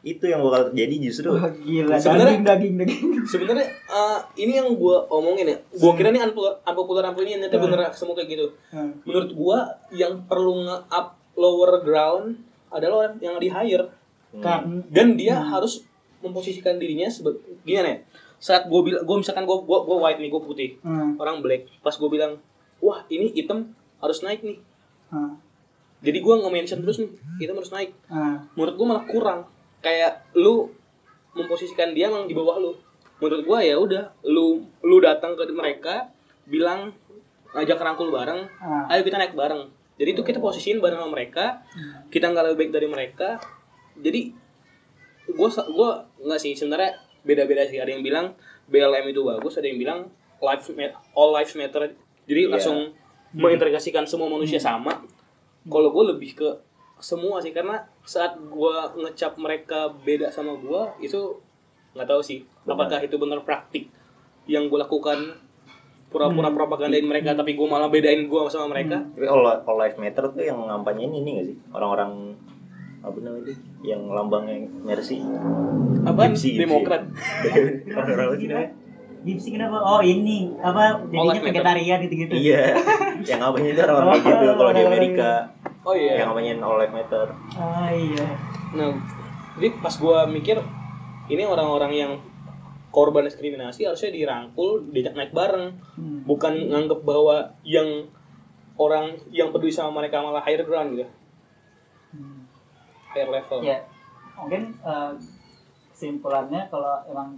Itu 0.03 0.25
yang 0.25 0.41
bakal 0.41 0.69
terjadi 0.69 0.95
justru. 1.03 1.29
Wah 1.31 1.51
gila, 1.51 1.97
Sebenarnya- 1.97 2.41
daging 2.41 2.45
daging 2.45 2.75
daging. 2.79 3.03
sebenarnya 3.27 3.67
eh, 3.69 4.19
ini 4.37 4.53
yang 4.55 4.69
gue 4.71 4.97
omongin 5.09 5.47
ya. 5.47 5.59
Gue 5.71 5.93
kira 5.95 6.09
nih 6.09 6.23
unpopular 6.23 6.59
unpopular 6.63 7.05
ini 7.17 7.39
nanti 7.39 7.55
Hmm. 7.55 7.65
bener 7.65 7.91
semua 7.93 8.15
kayak 8.15 8.29
gitu. 8.31 8.47
Hmm. 8.69 8.93
menurut 9.03 9.31
gua 9.33 9.59
yang 9.91 10.25
perlu 10.25 10.65
nge-up 10.65 11.07
lower 11.35 11.81
ground 11.81 12.41
adalah 12.69 12.95
orang 13.03 13.15
yang 13.19 13.37
di 13.37 13.49
hire. 13.49 13.87
Hmm. 14.29 14.39
kan. 14.39 14.61
Dan 14.87 15.15
dia 15.15 15.39
harus 15.39 15.87
memposisikan 16.19 16.77
dirinya 16.77 17.07
sebagai 17.07 17.41
gimana 17.63 17.89
ya? 17.89 17.99
Saat 18.37 18.67
gue 18.67 18.81
bilang 18.83 19.03
gue 19.03 19.17
misalkan 19.17 19.43
gue 19.43 19.57
gue 19.57 19.79
gue 19.81 19.97
white 19.97 20.19
nih 20.19 20.29
gue 20.29 20.43
putih. 20.43 20.71
Hmm, 20.81 21.17
orang 21.17 21.39
black. 21.39 21.67
Pas 21.79 21.91
gue 21.91 22.07
bilang 22.07 22.37
wah 22.79 23.03
ini 23.07 23.33
hitam 23.33 23.73
harus 23.99 24.21
naik 24.21 24.43
nih. 24.43 24.59
Hmm, 25.09 25.41
jadi 25.99 26.19
gue 26.19 26.35
nge-mention 26.37 26.79
terus 26.79 26.99
nih 26.99 27.11
hitam 27.39 27.57
harus 27.57 27.71
naik. 27.71 27.91
Hmm, 28.07 28.47
menurut 28.53 28.75
gue 28.75 28.87
malah 28.87 29.05
kurang 29.05 29.41
kayak 29.85 30.27
lu 30.35 30.73
memposisikan 31.37 31.95
dia 31.95 32.11
emang 32.11 32.27
di 32.27 32.35
bawah 32.35 32.59
lu. 32.59 32.73
Menurut 33.19 33.43
gue 33.47 33.59
ya 33.67 33.77
udah 33.79 34.05
lu 34.27 34.67
lu 34.83 34.97
datang 35.03 35.35
ke 35.35 35.47
mereka 35.51 36.11
bilang 36.47 36.95
ngajak 37.55 37.81
rangkul 37.81 38.13
bareng 38.13 38.47
hmm. 38.47 38.93
ayo 38.93 39.03
kita 39.03 39.17
naik 39.19 39.35
bareng. 39.35 39.71
Jadi 39.99 40.11
itu 40.15 40.23
kita 40.23 40.39
posisiin 40.39 40.79
bareng 40.79 41.03
sama 41.03 41.11
mereka 41.11 41.63
kita 42.11 42.31
nggak 42.31 42.45
lebih 42.53 42.59
baik 42.67 42.71
dari 42.75 42.89
mereka. 42.91 43.29
Jadi 43.99 44.31
gue 45.29 45.49
gue 45.51 45.91
nggak 46.25 46.41
sih 46.41 46.53
sebenarnya 46.55 46.99
beda-beda 47.27 47.67
sih. 47.67 47.83
Ada 47.83 47.91
yang 47.95 48.03
bilang 48.07 48.39
BLM 48.71 49.11
itu 49.11 49.27
bagus 49.27 49.59
ada 49.59 49.67
yang 49.67 49.79
bilang 49.79 50.11
life 50.39 50.71
all 51.19 51.35
lives 51.35 51.55
matter. 51.59 51.95
Jadi 52.29 52.43
Iya. 52.47 52.53
langsung 52.55 52.95
mengintegrasikan 53.35 54.05
semua 54.09 54.31
manusia 54.31 54.61
sama. 54.61 55.05
Kalau 55.69 55.91
gue 55.93 56.05
lebih 56.17 56.39
ke 56.39 56.49
semua 56.99 57.39
sih 57.39 57.51
karena 57.51 57.79
saat 58.03 58.35
gue 58.35 58.75
ngecap 58.99 59.35
mereka 59.37 59.87
beda 59.99 60.29
sama 60.29 60.55
gue 60.55 60.83
itu 61.01 61.39
nggak 61.93 62.07
tahu 62.07 62.21
sih 62.21 62.43
Benar. 62.63 62.75
apakah 62.75 62.99
itu 63.01 63.17
benar 63.17 63.41
praktik 63.41 63.89
yang 64.45 64.67
gue 64.67 64.77
lakukan 64.77 65.39
pura-pura 66.09 66.49
Hmm. 66.49 66.57
propagandain 66.57 67.05
mereka 67.05 67.33
tapi 67.33 67.53
gue 67.53 67.65
malah 67.65 67.87
bedain 67.87 68.25
gue 68.25 68.41
sama 68.49 68.71
mereka 68.71 69.05
Tapi 69.09 69.25
all, 69.25 69.45
all 69.45 69.77
life 69.77 69.95
matter 69.95 70.25
tuh 70.27 70.41
yang 70.41 70.57
ngampanyain 70.59 71.13
ini 71.13 71.31
gak 71.37 71.47
sih? 71.47 71.57
Orang-orang 71.69 72.33
apa 72.99 73.15
namanya 73.21 73.45
itu? 73.45 73.53
Yang 73.85 74.01
lambangnya 74.09 74.57
Mercy. 74.81 75.21
apa 76.09 76.21
Gipsy, 76.27 76.57
Gipsy. 76.57 76.65
demokrat 76.65 77.03
Orang-orang 77.89 78.37
sih 78.37 78.49
namanya? 78.49 78.71
Gipsy 79.19 79.49
kenapa? 79.51 79.77
Oh 79.79 80.01
ini 80.01 80.55
apa 80.57 81.03
jadinya 81.05 81.43
vegetarian 81.43 81.99
gitu-gitu. 82.01 82.35
Iya. 82.35 82.63
yang 83.21 83.43
ngapain 83.43 83.67
itu 83.67 83.81
orang-orang 83.83 84.09
kayak 84.17 84.37
gitu 84.39 84.47
kalau 84.59 84.73
di 84.73 84.83
Amerika. 84.83 85.31
Oh 85.83 85.95
iya 85.95 86.23
Yang 86.23 86.29
ngapain 86.31 86.59
all 86.59 86.77
life 86.77 86.95
matter. 86.95 87.27
Ah 87.55 87.91
iya. 87.91 88.27
Nah, 88.75 88.93
jadi 89.57 89.69
pas 89.79 89.95
gua 89.95 90.25
mikir 90.25 90.59
ini 91.29 91.45
orang-orang 91.45 91.93
yang 91.93 92.13
korban 92.89 93.25
diskriminasi 93.25 93.85
harusnya 93.85 94.09
dirangkul, 94.09 94.89
diajak 94.91 95.13
naik 95.13 95.33
bareng, 95.33 95.77
Hmm. 95.95 96.25
bukan 96.25 96.57
nganggep 96.73 97.05
bahwa 97.05 97.53
yang 97.61 98.09
orang 98.75 99.13
yang 99.29 99.51
peduli 99.51 99.69
sama 99.69 100.01
mereka 100.01 100.23
malah 100.23 100.41
higher 100.41 100.65
ground 100.65 100.97
gitu, 100.97 101.05
Hmm. 102.13 102.49
higher 103.13 103.29
level. 103.29 103.61
Ya 103.61 103.85
mungkin 104.39 104.71
eh, 104.79 105.13
kesimpulannya 105.93 106.71
kalau 106.71 107.03
emang 107.05 107.35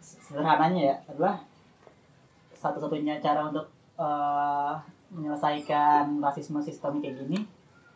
sederhananya 0.00 0.82
ya 0.82 0.96
adalah 1.06 1.36
satu-satunya 2.50 3.20
cara 3.20 3.46
untuk 3.46 3.68
eh, 3.94 4.74
menyelesaikan 5.10 6.20
rasisme 6.20 6.60
sistem 6.60 7.00
kayak 7.00 7.16
gini 7.18 7.44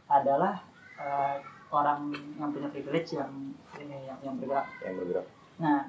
adalah 0.06 0.60
eh, 0.96 1.36
orang 1.68 2.08
yang 2.36 2.50
punya 2.50 2.68
privilege 2.68 3.12
yang 3.12 3.32
ini 3.76 4.04
yang, 4.04 4.18
yang 4.22 4.34
bergerak. 4.36 4.66
Yang 4.80 4.94
bergerak. 4.98 5.26
Nah, 5.56 5.80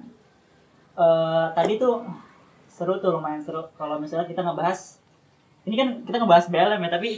eh 0.93 1.45
tadi 1.51 1.73
tuh 1.75 2.03
seru 2.67 2.97
tuh 2.97 3.11
lumayan 3.11 3.39
seru. 3.39 3.63
Kalau 3.73 3.97
misalnya 3.97 4.25
kita 4.25 4.41
ngebahas 4.41 4.99
ini 5.63 5.75
kan 5.75 5.87
kita 6.03 6.17
ngebahas 6.17 6.45
BLM 6.47 6.81
ya 6.81 6.91
tapi 6.91 7.09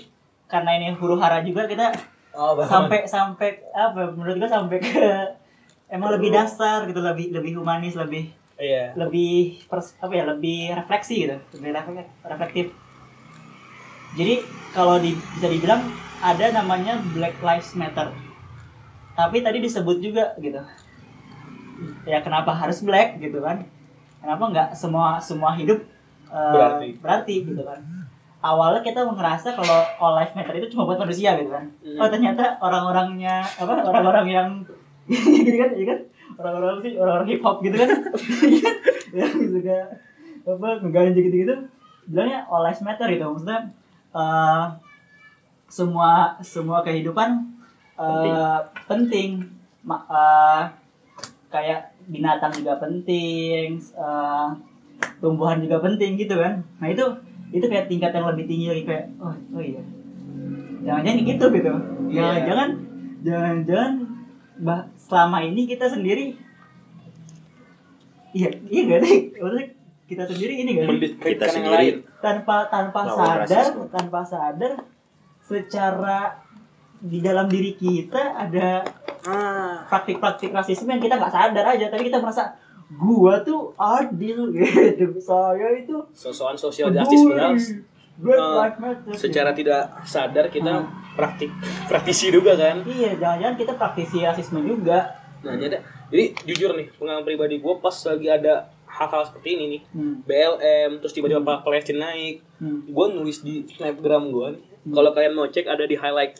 karena 0.45 0.71
ini 0.75 0.93
huru 0.93 1.17
hara 1.17 1.41
juga 1.41 1.65
kita 1.65 1.89
Oh, 2.35 2.51
sampai 2.59 3.07
sampai 3.07 3.63
apa 3.71 4.11
menurut 4.11 4.35
gua 4.35 4.49
sampai 4.51 4.77
ke 4.77 5.07
emang 5.87 6.11
lebih 6.11 6.35
dasar 6.35 6.83
gitu 6.83 6.99
lebih 6.99 7.31
lebih 7.31 7.55
humanis 7.55 7.95
lebih 7.95 8.27
Iya. 8.55 8.91
lebih 8.95 9.63
pers, 9.67 9.95
apa 9.99 10.11
ya 10.11 10.27
lebih 10.27 10.71
refleksi 10.75 11.23
gitu 11.23 11.35
lebih 11.55 11.71
reflek- 11.71 12.11
reflektif 12.23 12.65
jadi 14.13 14.45
kalau 14.75 15.01
di, 15.01 15.17
bisa 15.39 15.47
dibilang 15.49 15.81
ada 16.21 16.45
namanya 16.53 17.01
Black 17.15 17.41
Lives 17.41 17.73
Matter. 17.73 18.11
Tapi 19.15 19.39
tadi 19.41 19.63
disebut 19.63 19.97
juga 20.03 20.35
gitu. 20.37 20.59
Ya 22.03 22.19
kenapa 22.19 22.51
harus 22.51 22.83
black 22.83 23.19
gitu 23.19 23.39
kan? 23.39 23.63
Kenapa 24.19 24.43
nggak 24.51 24.69
semua 24.75 25.19
semua 25.23 25.55
hidup 25.55 25.79
eh, 26.27 26.51
Berarti. 26.53 26.87
berarti 26.99 27.35
gitu 27.47 27.63
kan? 27.63 27.79
Awalnya 28.45 28.85
kita 28.85 29.07
ngerasa 29.07 29.57
kalau 29.57 29.79
all 29.97 30.13
life 30.19 30.37
matter 30.37 30.53
itu 30.59 30.75
cuma 30.75 30.85
buat 30.85 31.01
manusia 31.01 31.33
gitu 31.39 31.49
kan? 31.49 31.65
Hmm. 31.81 31.97
oh 31.97 32.07
ternyata 32.11 32.61
orang-orangnya 32.61 33.41
apa 33.41 33.73
orang-orang 33.81 34.25
yang 34.29 34.47
gitu 35.47 35.57
kan 35.57 35.69
ya 35.73 35.85
kan? 35.87 35.99
Orang-orang 36.35 36.77
sih 36.83 36.93
orang-orang 36.99 37.27
hip 37.31 37.41
hop 37.41 37.57
gitu 37.63 37.75
kan? 37.79 37.89
Yang 39.15 39.31
suka 39.55 39.77
apa 40.45 40.67
ngeganja 40.83 41.19
gitu-gitu 41.23 41.55
bilangnya 42.05 42.43
all 42.51 42.61
lives 42.61 42.83
matter 42.83 43.07
gitu. 43.09 43.23
Maksudnya 43.23 43.71
eh, 44.15 44.63
semua 45.67 46.39
semua 46.39 46.79
kehidupan 46.81 47.29
eh, 47.99 48.59
penting, 48.87 49.43
Ma- 49.83 50.07
eh, 50.07 50.63
kayak 51.51 51.91
binatang 52.07 52.55
juga 52.55 52.79
penting 52.79 53.75
eh, 53.77 54.47
tumbuhan 55.19 55.59
juga 55.59 55.83
penting 55.83 56.15
gitu 56.15 56.39
kan. 56.39 56.63
Nah 56.79 56.87
itu 56.87 57.03
itu 57.51 57.65
kayak 57.67 57.87
tingkat 57.87 58.11
yang 58.11 58.27
lebih 58.31 58.45
tinggi 58.47 58.67
lagi 58.71 58.83
kayak 58.83 59.05
oh 59.19 59.35
oh 59.51 59.61
iya. 59.61 59.83
Jangan-jangan 60.85 61.21
gitu 61.25 61.45
gitu. 61.51 61.71
Iya. 62.05 62.21
jangan-jangan 62.21 62.69
jangan-jangan 63.25 63.93
bah 64.55 64.87
selama 64.95 65.43
ini 65.43 65.67
kita 65.67 65.91
sendiri 65.91 66.31
iya 68.31 68.49
iya 68.71 68.81
gak 68.87 69.01
sih? 69.03 69.19
Maksudnya 69.35 69.67
kita 70.05 70.23
sendiri 70.23 70.53
ini 70.57 70.69
gak 70.71 70.81
sih 70.81 70.89
Mendiskreditkan 70.91 71.31
Kita 71.31 71.45
sendiri. 71.49 71.75
lain. 71.75 71.95
tanpa 72.19 72.57
tanpa 72.67 72.99
Lawan 73.03 73.17
sadar 73.17 73.65
rasisme. 73.65 73.83
tanpa 73.89 74.19
sadar 74.21 74.73
secara 75.41 76.19
di 76.97 77.19
dalam 77.19 77.45
diri 77.45 77.73
kita 77.73 78.21
ada 78.35 78.85
Ah. 79.23 79.81
praktik-praktik 79.87 80.49
rasisme 80.49 80.85
yang 80.87 81.01
kita 81.01 81.15
nggak 81.15 81.33
sadar 81.33 81.65
aja 81.67 81.89
tapi 81.89 82.05
kita 82.05 82.21
merasa 82.21 82.53
gua 82.91 83.41
tuh 83.41 83.73
adil 83.75 84.53
gitu 84.53 85.17
saya 85.19 85.73
itu 85.75 85.97
Sosokan 86.11 86.53
social 86.53 86.93
justice 86.93 87.25
padahal 87.25 87.57
Black 88.15 88.77
eh, 88.79 89.17
secara 89.17 89.51
tidak 89.51 89.81
sadar 90.03 90.47
kita 90.47 90.71
Hmm. 90.71 90.87
praktik 91.13 91.49
praktisi 91.85 92.29
juga 92.29 92.53
kan. 92.53 92.85
iya 92.85 93.11
jangan-jangan 93.13 93.55
kita 93.55 93.73
praktisi 93.73 94.17
rasisme 94.21 94.61
juga 94.61 95.09
Nah, 95.41 95.53
jadi, 95.55 95.77
jadi 96.09 96.25
jujur 96.43 96.73
nih, 96.73 96.89
pengalaman 96.91 97.21
pribadi 97.23 97.57
gue 97.57 97.73
pas 97.77 97.93
lagi 97.93 98.25
ada 98.27 98.65
hal-hal 98.95 99.21
seperti 99.23 99.49
ini 99.51 99.65
nih, 99.69 99.81
hmm. 99.89 100.15
BLM, 100.23 100.91
terus 100.97 101.11
tiba-tiba 101.11 101.41
Pak 101.41 101.61
Palestina 101.61 102.07
naik, 102.07 102.39
Hmm. 102.55 102.87
gue 102.87 103.05
nulis 103.11 103.37
di 103.41 103.67
snapgram 103.67 104.29
gue 104.29 104.47
nih. 104.53 104.63
Kalau 104.87 105.11
kalian 105.11 105.33
mau 105.33 105.45
cek 105.45 105.65
ada 105.65 105.83
di 105.83 105.93
highlight 105.93 106.39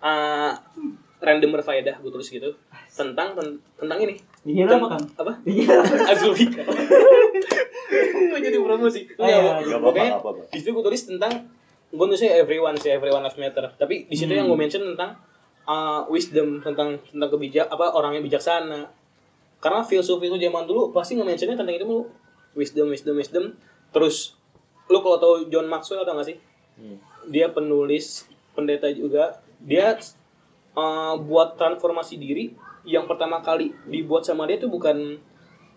uh, 0.00 0.56
random 1.20 1.50
berfaedah 1.52 1.98
gue 1.98 2.10
tulis 2.10 2.24
gitu 2.26 2.56
tentang 2.88 3.34
ten- 3.34 3.60
tentang 3.74 3.98
ini. 4.00 4.16
Dikira 4.40 4.66
Ten- 4.66 4.78
apa 4.78 4.86
kan? 4.88 5.02
Apa? 5.16 5.32
Apa? 5.44 6.10
Azulika. 6.10 6.64
Kok 6.64 8.38
jadi 8.38 8.56
promosi? 8.58 9.00
Oh, 9.14 9.24
Enggak, 9.24 9.60
iya, 9.60 9.76
Pokoknya 9.76 10.10
gak 10.10 10.22
apa-apa. 10.22 10.42
di 10.48 10.56
situ 10.56 10.70
gue 10.70 10.84
tulis 10.84 11.02
tentang 11.04 11.32
gue 11.90 12.04
nulisnya 12.06 12.32
everyone 12.36 12.76
sih 12.76 12.88
everyone 12.88 13.20
lives 13.20 13.34
matter 13.36 13.66
tapi 13.74 14.06
di 14.06 14.14
situ 14.14 14.30
Hmm. 14.30 14.38
yang 14.38 14.46
gue 14.46 14.54
mention 14.56 14.82
tentang 14.86 15.18
uh, 15.66 16.06
wisdom 16.06 16.62
tentang 16.62 17.02
tentang 17.04 17.28
kebijak 17.28 17.66
apa 17.66 17.90
orang 17.90 18.14
yang 18.14 18.22
bijaksana 18.22 18.86
karena 19.60 19.84
filsuf 19.84 20.16
itu 20.24 20.36
zaman 20.40 20.64
dulu 20.64 20.90
pasti 20.90 21.16
nge-mentionnya 21.20 21.56
tentang 21.60 21.76
itu 21.76 21.84
mulu. 21.84 22.04
Wisdom 22.56 22.90
wisdom 22.90 23.14
wisdom. 23.14 23.44
Terus 23.92 24.34
lu 24.88 24.98
kalau 25.04 25.20
tahu 25.20 25.34
John 25.52 25.68
Maxwell 25.68 26.02
tau 26.02 26.16
gak 26.18 26.28
sih? 26.34 26.38
Hmm. 26.80 26.96
dia 27.28 27.52
penulis 27.52 28.24
pendeta 28.56 28.88
juga. 28.88 29.44
Dia 29.60 30.00
uh, 30.72 31.14
buat 31.20 31.60
transformasi 31.60 32.16
diri. 32.16 32.56
Yang 32.88 33.12
pertama 33.12 33.44
kali 33.44 33.76
dibuat 33.84 34.24
sama 34.24 34.48
dia 34.48 34.56
itu 34.56 34.72
bukan 34.72 35.20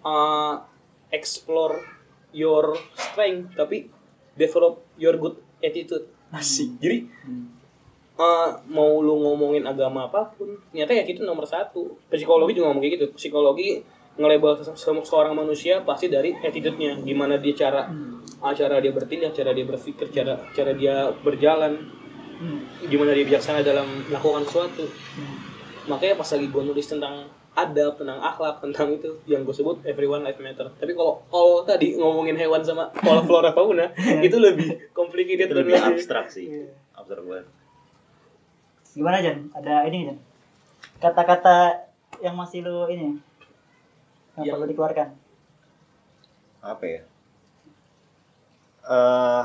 uh, 0.08 0.64
explore 1.12 1.84
your 2.32 2.80
strength 2.96 3.52
tapi 3.60 3.92
develop 4.40 4.80
your 4.96 5.20
good 5.20 5.36
attitude. 5.60 6.08
Asik 6.34 6.80
jadi 6.80 7.06
Hmm. 7.28 7.63
Uh, 8.16 8.50
mau 8.68 9.00
lu 9.00 9.18
ngomongin 9.20 9.64
agama 9.64 10.06
apa 10.06 10.32
pun 10.32 10.50
ternyata 10.70 10.94
ya 10.94 11.04
itu 11.04 11.22
nomor 11.22 11.44
satu 11.44 11.98
psikologi 12.08 12.54
juga 12.54 12.70
ngomong 12.70 12.82
kayak 12.82 12.94
gitu 12.96 13.06
psikologi 13.14 13.82
nge-label 14.14 14.54
se- 14.56 14.76
se- 14.76 15.04
seorang 15.04 15.34
manusia 15.34 15.82
pasti 15.82 16.06
dari 16.08 16.34
attitude-nya 16.36 17.00
gimana 17.00 17.36
dia 17.36 17.54
cara 17.58 17.86
Hmm. 17.86 18.22
ah, 18.40 18.52
cara 18.52 18.78
dia 18.78 18.90
bertindak 18.90 19.32
cara 19.32 19.52
dia 19.52 19.64
berpikir 19.64 20.10
cara 20.10 20.38
cara 20.50 20.72
dia 20.72 20.96
berjalan 21.20 21.74
Hmm. 22.34 22.62
gimana 22.84 23.12
dia 23.12 23.24
bijaksana 23.24 23.62
dalam 23.62 23.86
melakukan 24.04 24.44
sesuatu 24.44 24.86
Hmm. 24.86 25.38
makanya 25.88 26.16
pas 26.16 26.30
lagi 26.30 26.48
gue 26.48 26.64
nulis 26.64 26.86
tentang 26.86 27.26
adab 27.54 27.94
tentang 27.96 28.18
akhlak 28.18 28.58
tentang 28.60 28.90
itu 28.92 29.14
yang 29.26 29.42
gue 29.42 29.54
sebut 29.54 29.78
everyone 29.84 30.22
life 30.22 30.38
matter 30.38 30.66
tapi 30.74 30.92
kalau 30.92 31.22
kalau 31.28 31.62
tadi 31.62 31.94
ngomongin 31.94 32.34
hewan 32.34 32.60
sama 32.60 32.90
kalau 32.92 33.22
flora 33.22 33.50
fauna 33.50 33.94
itu 34.26 34.38
lebih 34.38 34.90
complicated 34.90 35.48
Itu 35.48 35.58
lebih 35.60 35.78
abstrak 35.78 36.28
sih. 36.28 36.50
Iya. 36.52 36.66
Abstrak 36.94 37.22
banget. 37.24 37.46
Gimana 38.94 39.18
Jan? 39.20 39.50
Ada 39.52 39.86
ini 39.86 40.08
Jan? 40.08 40.18
Kata-kata 41.00 41.84
yang 42.22 42.34
masih 42.34 42.64
lu 42.64 42.88
ini 42.88 43.18
yang 44.34 44.46
Yang- 44.46 44.56
perlu 44.56 44.68
dikeluarkan. 44.68 45.10
apa 46.64 46.80
ya 46.80 47.02
eh 48.84 49.44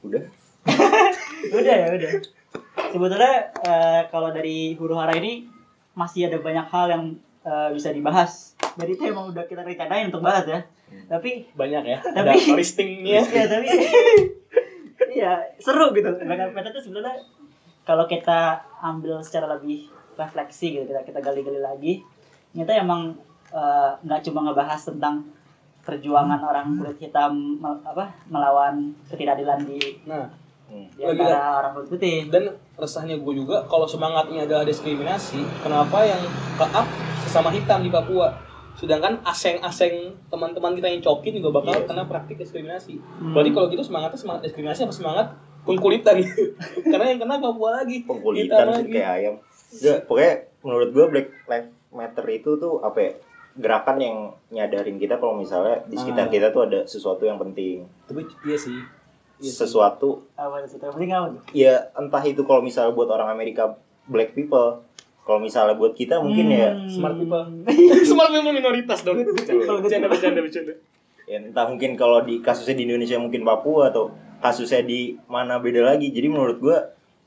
udah 0.00 0.22
udah 1.58 1.74
ya 1.76 1.88
udah. 1.94 2.10
Sebetulnya 2.90 3.32
eh, 3.60 4.00
kalau 4.08 4.30
dari 4.30 4.74
huru 4.74 4.98
hara 4.98 5.14
ini 5.14 5.46
masih 5.94 6.26
ada 6.26 6.42
banyak 6.42 6.66
hal 6.66 6.86
yang 6.88 7.02
eh, 7.44 7.70
bisa 7.70 7.94
dibahas. 7.94 8.58
Jadi 8.74 8.90
itu 8.92 9.04
emang 9.06 9.30
udah 9.30 9.46
kita 9.46 9.62
rencanain 9.62 10.10
untuk 10.10 10.26
bahas 10.26 10.42
ya. 10.42 10.66
Tapi 11.06 11.46
banyak 11.54 11.82
ya 11.86 11.98
ada 12.02 12.26
Tapi- 12.34 12.58
listingnya 12.58 13.22
ya 13.22 13.44
tapi 13.46 13.66
iya 15.08 15.38
seru 15.58 15.94
gitu. 15.94 16.10
Banyak 16.18 16.50
peta 16.50 16.74
itu 16.74 16.82
sebenarnya 16.82 17.14
kalau 17.88 18.04
kita 18.04 18.60
ambil 18.78 19.16
secara 19.18 19.48
lebih 19.50 19.88
refleksi 20.14 20.76
gitu 20.76 20.84
kita 20.84 21.00
kita 21.02 21.18
gali-gali 21.18 21.56
lagi, 21.58 22.04
ternyata 22.52 22.72
emang 22.76 23.16
eh, 23.48 23.90
nggak 23.98 24.20
cuma 24.22 24.44
ngebahas 24.44 24.84
tentang 24.84 25.24
perjuangan 25.80 26.36
orang 26.38 26.76
kulit 26.76 27.00
hitam 27.00 27.32
mel- 27.56 27.80
apa 27.82 28.12
melawan 28.28 28.76
ketidakadilan 29.08 29.64
di, 29.64 29.80
nah 30.04 30.28
Hmm. 30.68 30.84
di 30.86 31.00
Lagi 31.00 31.16
antara 31.16 31.40
orang 31.58 31.72
kulit 31.74 31.88
putih. 31.88 32.16
dan 32.28 32.44
resahnya 32.76 33.16
gue 33.16 33.34
juga 33.34 33.64
kalau 33.64 33.88
semangatnya 33.88 34.44
adalah 34.44 34.68
diskriminasi 34.68 35.40
kenapa 35.64 36.04
yang 36.04 36.20
ke 36.52 36.66
up 36.68 36.84
sesama 37.18 37.48
hitam 37.48 37.80
di 37.80 37.88
Papua 37.88 38.36
sedangkan 38.78 39.18
aseng-aseng 39.22 39.94
teman-teman 40.26 40.72
kita 40.72 40.86
yang 40.86 41.02
cokin 41.02 41.34
juga 41.34 41.50
bakal 41.52 41.74
Iya. 41.76 41.84
kena 41.84 42.02
praktik 42.04 42.36
diskriminasi 42.36 42.94
Hmm. 42.96 43.34
berarti 43.34 43.50
kalau 43.50 43.66
gitu 43.68 43.82
semangatnya 43.82 44.16
semangat 44.16 44.40
diskriminasi 44.44 44.80
apa 44.80 44.94
semangat 44.94 45.26
pengkulitan 45.60 46.16
karena 46.92 47.06
yang 47.08 47.20
kena 47.20 47.36
Papua 47.38 47.70
lagi 47.76 48.02
pengkulitan 48.02 48.66
lagi. 48.68 48.88
kayak 48.88 49.10
ayam 49.12 49.34
Nggak, 49.68 49.98
pokoknya 50.06 50.32
menurut 50.60 50.88
gue 50.90 51.04
Black 51.08 51.28
Lives 51.44 51.70
Matter 51.90 52.26
itu 52.26 52.50
tuh 52.56 52.80
apa 52.80 52.98
ya 52.98 53.12
gerakan 53.54 53.96
yang 53.98 54.16
nyadarin 54.48 54.96
kita 54.96 55.16
kalau 55.16 55.34
misalnya 55.34 55.82
di 55.84 55.94
sekitar 55.94 56.24
Ah. 56.24 56.30
kita 56.30 56.46
tuh 56.48 56.62
ada 56.62 56.80
sesuatu 56.84 57.22
yang 57.22 57.36
penting 57.36 57.82
tapi 58.04 58.22
iya 58.44 58.56
sih 58.56 58.78
Iya 59.38 59.50
sih. 59.50 59.58
sesuatu 59.60 60.24
apa 60.32 60.62
yang 60.62 60.70
penting 60.70 61.10
apa 61.12 61.28
ya 61.52 61.90
entah 61.92 62.22
itu 62.22 62.42
kalau 62.42 62.58
misalnya 62.60 62.90
buat 62.90 63.06
orang 63.08 63.28
Amerika 63.28 63.74
black 64.04 64.32
people 64.32 64.86
kalau 65.28 65.44
misalnya 65.44 65.76
buat 65.76 65.92
kita 65.92 66.24
mungkin 66.24 66.48
ya 66.48 66.72
Hmm. 66.72 66.88
smart 66.88 67.20
people. 67.20 67.44
Smart 68.08 68.32
people 68.32 68.52
minoritas 68.56 69.04
dong. 69.04 69.20
Bercanda 69.20 70.08
bercanda 70.08 70.40
bercanda 70.40 70.72
ya 71.28 71.44
entah 71.44 71.68
mungkin 71.68 71.92
kalau 71.92 72.24
di 72.24 72.40
kasusnya 72.40 72.72
di 72.72 72.88
Indonesia 72.88 73.20
mungkin 73.20 73.44
Papua 73.44 73.92
atau 73.92 74.08
kasusnya 74.40 74.80
di 74.80 75.20
mana 75.28 75.60
beda 75.60 75.84
lagi. 75.84 76.08
Jadi 76.08 76.26
menurut 76.32 76.56
gue 76.56 76.78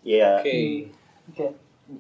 ya 0.01 0.41
oke. 0.41 0.57
Oke. 1.29 1.45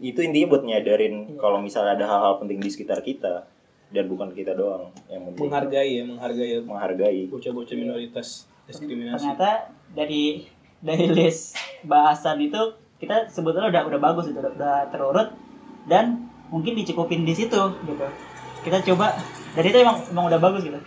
itu 0.01 0.17
intinya 0.25 0.57
buat 0.57 0.63
nyadarin 0.65 1.37
kalau 1.37 1.61
misalnya 1.61 1.93
ada 1.93 2.05
hal-hal 2.09 2.41
penting 2.41 2.57
di 2.57 2.73
sekitar 2.73 3.05
kita 3.05 3.45
dan 3.91 4.07
bukan 4.09 4.31
kita 4.33 4.55
doang 4.57 4.89
yang 5.11 5.27
penting 5.29 5.45
menghargai 5.45 5.89
ya 6.01 6.03
menghargai 6.09 6.51
menghargai. 6.65 7.21
Bocah-bocah 7.29 7.75
minoritas 7.77 8.49
diskriminasi. 8.65 9.21
Ternyata 9.21 9.69
dari 9.93 10.49
dari 10.81 11.05
list 11.13 11.53
bahasan 11.85 12.41
itu 12.41 12.73
kita 12.97 13.29
sebetulnya 13.29 13.69
udah 13.69 13.83
udah 13.93 13.99
bagus 14.01 14.25
itu 14.31 14.41
udah, 14.41 14.53
udah 14.57 14.77
terurut 14.89 15.29
dan 15.91 16.31
mungkin 16.47 16.71
dicukupin 16.73 17.21
di 17.21 17.35
situ 17.35 17.59
gitu 17.83 18.07
kita 18.63 18.79
coba 18.87 19.11
dan 19.51 19.63
itu 19.63 19.77
emang 19.77 19.99
emang 20.07 20.31
udah 20.31 20.39
bagus 20.39 20.63
gitu 20.63 20.79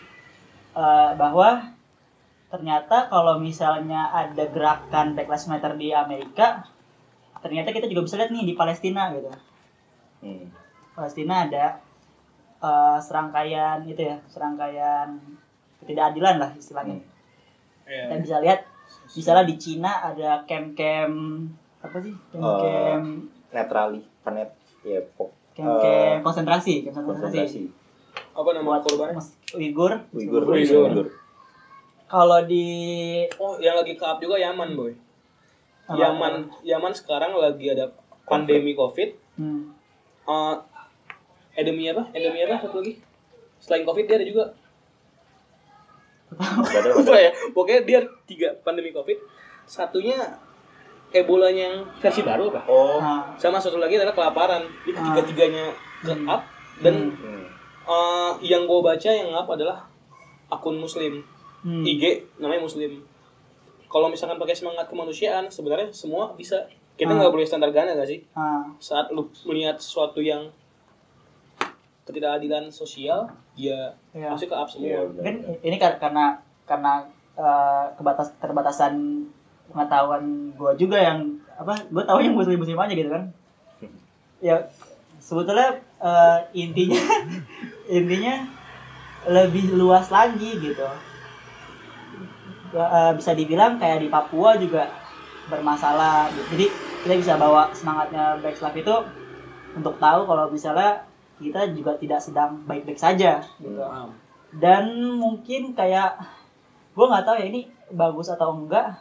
Eh, 0.75 1.11
bahwa 1.15 1.71
ternyata 2.51 3.07
kalau 3.07 3.39
misalnya 3.39 4.11
ada 4.11 4.43
gerakan 4.45 5.15
Black 5.15 5.31
Lives 5.31 5.47
Matter 5.47 5.79
di 5.79 5.95
Amerika 5.95 6.67
ternyata 7.39 7.71
kita 7.71 7.87
juga 7.87 8.03
bisa 8.03 8.19
lihat 8.19 8.35
nih 8.35 8.43
di 8.43 8.55
Palestina 8.55 9.13
gitu 9.13 9.31
Hmm. 10.19 10.49
Palestina 10.93 11.47
ada 11.47 11.79
eh, 12.59 12.99
serangkaian 12.99 13.85
itu 13.85 14.03
ya 14.03 14.19
serangkaian 14.27 15.15
ketidakadilan 15.79 16.43
lah 16.43 16.51
istilahnya 16.57 16.99
Hmm. 16.99 17.07
Iya. 17.87 18.03
kita 18.09 18.15
bisa 18.19 18.37
lihat 18.41 18.61
misalnya 19.13 19.45
di 19.45 19.55
Cina 19.55 19.93
ada 20.03 20.43
camp-camp 20.43 21.15
apa 21.85 21.97
sih 22.01 22.15
camp-camp 22.33 23.07
netrali 23.53 24.01
planet 24.25 24.51
ya 24.85 25.01
pok 25.17 25.33
konsentrasi 25.57 26.87
camp 26.87 27.05
konsentrasi. 27.09 27.39
konsentrasi. 27.41 27.63
Apa 28.35 28.51
nama 28.55 28.83
korbannya? 28.83 29.15
Mas 29.19 29.35
Uighur 29.55 29.93
Uighur 30.15 30.43
Uighur. 30.47 30.91
Uighur 30.91 31.07
kalau 32.05 32.47
di 32.47 32.67
oh 33.41 33.59
yang 33.59 33.75
lagi 33.75 33.97
ke 33.97 34.05
up 34.05 34.21
juga 34.21 34.39
Yaman 34.39 34.77
boy. 34.77 34.93
Apa? 35.91 35.99
Yaman 35.99 36.47
Yaman 36.63 36.93
sekarang 36.95 37.35
lagi 37.35 37.73
ada 37.73 37.91
pandemi 38.29 38.77
covid. 38.77 39.17
Hmm. 39.35 39.73
Eh, 40.25 40.55
endemi 41.59 41.91
apa? 41.91 42.07
Endemi 42.15 42.45
apa 42.45 42.63
satu 42.63 42.85
lagi? 42.85 43.01
Selain 43.59 43.83
covid 43.83 44.05
dia 44.07 44.17
ada 44.21 44.27
juga. 44.27 44.45
Apa 46.35 47.15
ya? 47.15 47.31
Pokoknya 47.55 47.81
dia 47.87 48.01
tiga 48.27 48.59
pandemi 48.67 48.91
covid. 48.91 49.15
Satunya 49.71 50.19
Ebola 51.15 51.47
yang 51.49 51.87
versi 51.97 52.21
baru 52.21 52.51
apa 52.51 52.67
oh 52.67 52.99
Nah, 52.99 53.23
sama 53.35 53.57
satu 53.57 53.79
lagi 53.79 53.95
adalah 53.95 54.13
kelaparan 54.13 54.67
jadi 54.83 54.95
Ah. 54.95 55.05
tiga 55.09 55.21
tiganya 55.25 55.65
ke 56.01 56.11
Hmm. 56.11 56.27
up 56.27 56.43
dan 56.81 56.95
Hmm. 57.09 57.41
hmm. 57.41 57.45
eh, 57.87 58.33
yang 58.45 58.65
gue 58.65 58.81
baca 58.81 59.09
yang 59.09 59.31
up 59.31 59.47
adalah 59.47 59.87
akun 60.49 60.77
muslim 60.77 61.23
hmm. 61.63 61.85
IG 61.85 62.03
namanya 62.37 62.61
muslim 62.61 62.99
kalau 63.87 64.09
misalkan 64.09 64.37
pakai 64.37 64.53
semangat 64.53 64.85
kemanusiaan 64.85 65.47
sebenarnya 65.47 65.89
semua 65.89 66.35
bisa 66.35 66.67
kita 66.95 67.09
Ah. 67.09 67.17
nggak 67.17 67.33
boleh 67.33 67.43
standar 67.43 67.71
ganda 67.71 67.95
gak 67.95 68.07
sih 68.07 68.21
Nah, 68.33 68.75
saat 68.77 69.09
lu 69.09 69.27
melihat 69.45 69.75
sesuatu 69.77 70.19
yang 70.19 70.51
ketidakadilan 72.05 72.69
sosial 72.69 73.25
ya 73.55 73.89
ya. 74.13 74.29
pasti 74.29 74.45
ke 74.45 74.53
up 74.53 74.69
semua 74.69 75.09
kan 75.17 75.41
benar. 75.41 75.57
ini 75.59 75.77
kar- 75.79 75.97
karena 75.97 76.37
karena 76.65 77.01
eh, 77.35 77.87
kebatas 77.95 78.31
keterbatasan 78.35 79.25
pengetahuan 79.75 80.55
gue 80.55 80.73
juga 80.79 81.03
yang 81.03 81.19
apa 81.59 81.75
gue 81.91 82.03
tahu 82.07 82.19
yang 82.23 82.39
muslim 82.39 82.63
muslim 82.63 82.79
aja 82.79 82.95
gitu 82.95 83.11
kan 83.11 83.25
ya 84.39 84.57
sebetulnya 85.19 85.83
eh, 85.99 86.39
intinya 86.55 87.03
intinya 87.99 88.35
lebih 89.27 89.75
luas 89.75 90.07
lagi 90.15 90.63
gitu 90.63 90.87
eh, 92.79 93.13
bisa 93.19 93.35
dibilang 93.35 93.83
kayak 93.83 94.07
di 94.07 94.09
Papua 94.09 94.55
juga 94.55 94.87
bermasalah 95.51 96.31
gitu. 96.31 96.47
jadi 96.55 96.67
kita 97.05 97.15
bisa 97.21 97.33
bawa 97.37 97.75
semangatnya 97.75 98.39
Black 98.41 98.63
Lives 98.63 98.81
itu 98.81 98.97
untuk 99.75 99.99
tahu 99.99 100.25
kalau 100.25 100.49
misalnya 100.49 101.05
kita 101.43 101.67
juga 101.75 101.99
tidak 101.99 102.23
sedang 102.23 102.63
baik-baik 102.65 102.97
saja 102.97 103.43
gitu 103.59 103.83
Paham. 103.83 104.15
dan 104.55 104.85
mungkin 105.19 105.75
kayak 105.75 106.23
gue 106.95 107.07
nggak 107.11 107.27
tahu 107.27 107.37
ya 107.43 107.47
ini 107.51 107.61
bagus 107.91 108.31
atau 108.31 108.55
enggak 108.55 108.97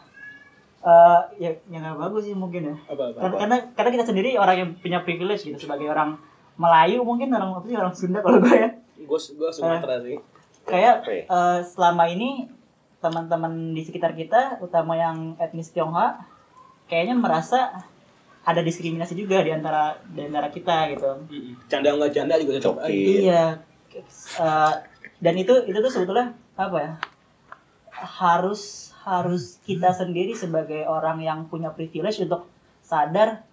Eh 0.83 1.21
ya 1.39 1.51
ya 1.71 1.77
nggak 1.79 1.95
bagus 1.95 2.27
sih 2.27 2.35
mungkin 2.35 2.61
ya. 2.71 2.75
Apa 2.91 3.15
apa 3.15 3.19
karena, 3.23 3.35
karena 3.39 3.57
karena 3.71 3.89
kita 3.95 4.05
sendiri 4.11 4.29
orang 4.35 4.55
yang 4.59 4.69
punya 4.75 4.99
privilege 4.99 5.47
gitu 5.47 5.55
sebagai 5.55 5.87
orang 5.87 6.19
Melayu 6.59 7.01
mungkin 7.07 7.31
orang 7.33 7.55
apa 7.55 7.65
sih 7.65 7.77
orang 7.79 7.93
Sunda 7.95 8.19
kalau 8.19 8.43
gue 8.43 8.51
ya. 8.51 8.69
Gue 9.03 9.19
gue 9.19 9.49
Sumatera 9.51 10.03
sih. 10.03 10.19
kayak 10.63 11.03
eh, 11.07 11.59
selama 11.67 12.07
ini 12.07 12.47
teman-teman 13.03 13.75
di 13.75 13.83
sekitar 13.83 14.15
kita 14.15 14.63
utama 14.63 14.95
yang 14.95 15.35
etnis 15.35 15.75
Tionghoa 15.75 16.23
kayaknya 16.87 17.19
merasa 17.19 17.83
ada 18.43 18.59
diskriminasi 18.63 19.15
juga 19.15 19.43
di 19.43 19.51
antara 19.51 19.99
di 20.07 20.23
antara 20.23 20.47
kita 20.51 20.91
gitu. 20.95 21.07
Canda 21.67 21.95
nggak 21.95 22.11
canda 22.15 22.39
juga 22.39 22.59
aja. 22.59 22.91
Iya. 22.91 23.45
Eh, 24.39 24.73
dan 25.23 25.35
itu 25.39 25.53
itu 25.67 25.77
tuh 25.79 25.91
sebetulnya 25.91 26.35
apa 26.55 26.77
ya? 26.79 26.93
Harus 27.91 28.92
harus 29.03 29.59
kita 29.67 29.91
sendiri 29.91 30.31
sebagai 30.31 30.87
orang 30.87 31.19
yang 31.19 31.39
punya 31.51 31.69
privilege 31.75 32.23
untuk 32.23 32.47
sadar 32.79 33.43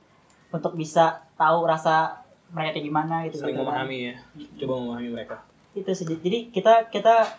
untuk 0.51 0.75
bisa 0.75 1.27
tahu 1.35 1.67
rasa 1.67 2.23
mereka 2.51 2.79
kayak 2.79 2.87
gimana 2.87 3.15
gitu. 3.27 3.43
saling 3.43 3.55
gitu 3.55 3.63
kan. 3.63 3.87
memahami 3.87 3.99
ya 3.99 4.15
coba 4.63 4.75
memahami 4.83 5.09
mereka 5.15 5.37
Itu 5.71 5.91
sih. 5.95 6.07
Jadi 6.07 6.51
kita 6.51 6.91
kita 6.91 7.31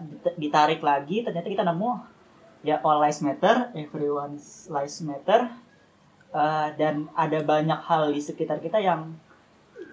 dit- 0.00 0.36
ditarik 0.40 0.80
lagi 0.80 1.20
ternyata 1.20 1.48
kita 1.48 1.64
nemu 1.64 1.92
ya 2.64 2.80
all 2.80 3.04
lives 3.04 3.20
matter, 3.20 3.68
everyone's 3.76 4.68
lives 4.72 5.04
matter. 5.04 5.52
Eh, 6.34 6.68
dan 6.74 7.06
ada 7.14 7.38
banyak 7.46 7.78
hal 7.84 8.10
di 8.10 8.18
sekitar 8.18 8.58
kita 8.58 8.80
yang 8.82 9.14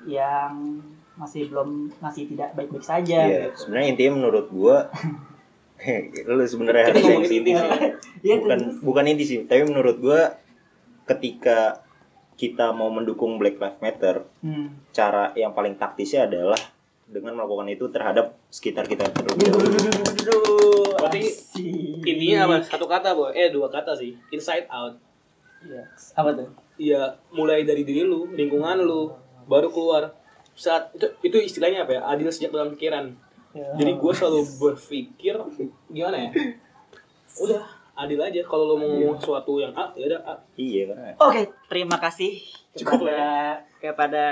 yang 0.10 0.82
masih 1.14 1.54
belum 1.54 1.94
masih 2.02 2.26
tidak 2.34 2.58
baik-baik 2.58 2.82
saja. 2.82 3.30
Iya, 3.30 3.54
sebenarnya 3.54 3.88
intinya 3.94 4.12
menurut 4.18 4.50
gua 4.50 4.90
lu 6.30 6.44
sebenarnya. 6.44 6.86
Kita 6.88 6.92
harus 6.94 7.04
ngomongin 7.06 7.34
inti 7.34 7.52
sih. 7.52 7.68
Iya, 8.22 8.36
bukan 8.38 8.60
terus. 8.60 8.76
bukan 8.82 9.04
inti 9.10 9.24
sih, 9.26 9.38
tapi 9.46 9.62
menurut 9.66 9.98
gua 9.98 10.22
ketika 11.06 11.82
kita 12.38 12.74
mau 12.74 12.90
mendukung 12.90 13.38
Black 13.38 13.58
Lives 13.58 13.82
Matter, 13.82 14.26
Hmm. 14.42 14.74
cara 14.90 15.30
yang 15.34 15.54
paling 15.54 15.78
taktisnya 15.78 16.26
adalah 16.26 16.58
dengan 17.06 17.36
melakukan 17.36 17.68
itu 17.68 17.86
terhadap 17.92 18.34
sekitar 18.48 18.88
kita 18.88 19.04
terlebih 19.12 19.52
dahulu. 19.52 19.68
Berarti 20.96 21.22
intinya 22.02 22.48
apa? 22.48 22.56
Satu 22.64 22.88
kata 22.88 23.14
boy 23.14 23.36
eh 23.36 23.52
dua 23.52 23.68
kata 23.68 23.94
sih. 23.94 24.16
Inside 24.32 24.66
out. 24.72 24.96
Iya. 25.62 25.84
Apa 26.18 26.32
tuh? 26.34 26.50
ya 26.82 27.14
mulai 27.30 27.62
dari 27.62 27.86
diri 27.86 28.02
lu 28.02 28.26
lingkungan 28.34 28.82
lu 28.82 29.14
baru 29.46 29.70
keluar. 29.70 30.18
Saat 30.58 30.96
itu 30.96 31.08
itu 31.22 31.38
istilahnya 31.38 31.86
apa 31.86 32.00
ya? 32.00 32.02
Adil 32.10 32.32
sejak 32.32 32.50
dalam 32.50 32.74
pikiran 32.74 33.14
jadi 33.52 33.92
gue 34.00 34.12
selalu 34.16 34.42
berpikir 34.60 35.36
gimana 35.92 36.18
ya? 36.18 36.30
Udah 37.40 37.64
adil 37.96 38.20
aja. 38.24 38.42
Kalau 38.48 38.64
lu 38.72 38.76
mau 38.80 38.88
ngomong 38.88 39.20
sesuatu 39.20 39.60
yang 39.60 39.76
A 39.76 39.92
ya 39.96 40.08
udah 40.08 40.22
A. 40.24 40.36
Iya 40.56 41.16
Oke, 41.20 41.52
terima 41.68 42.00
kasih 42.00 42.40
Cukup. 42.76 43.04
kepada 43.04 43.28
kepada 43.82 44.26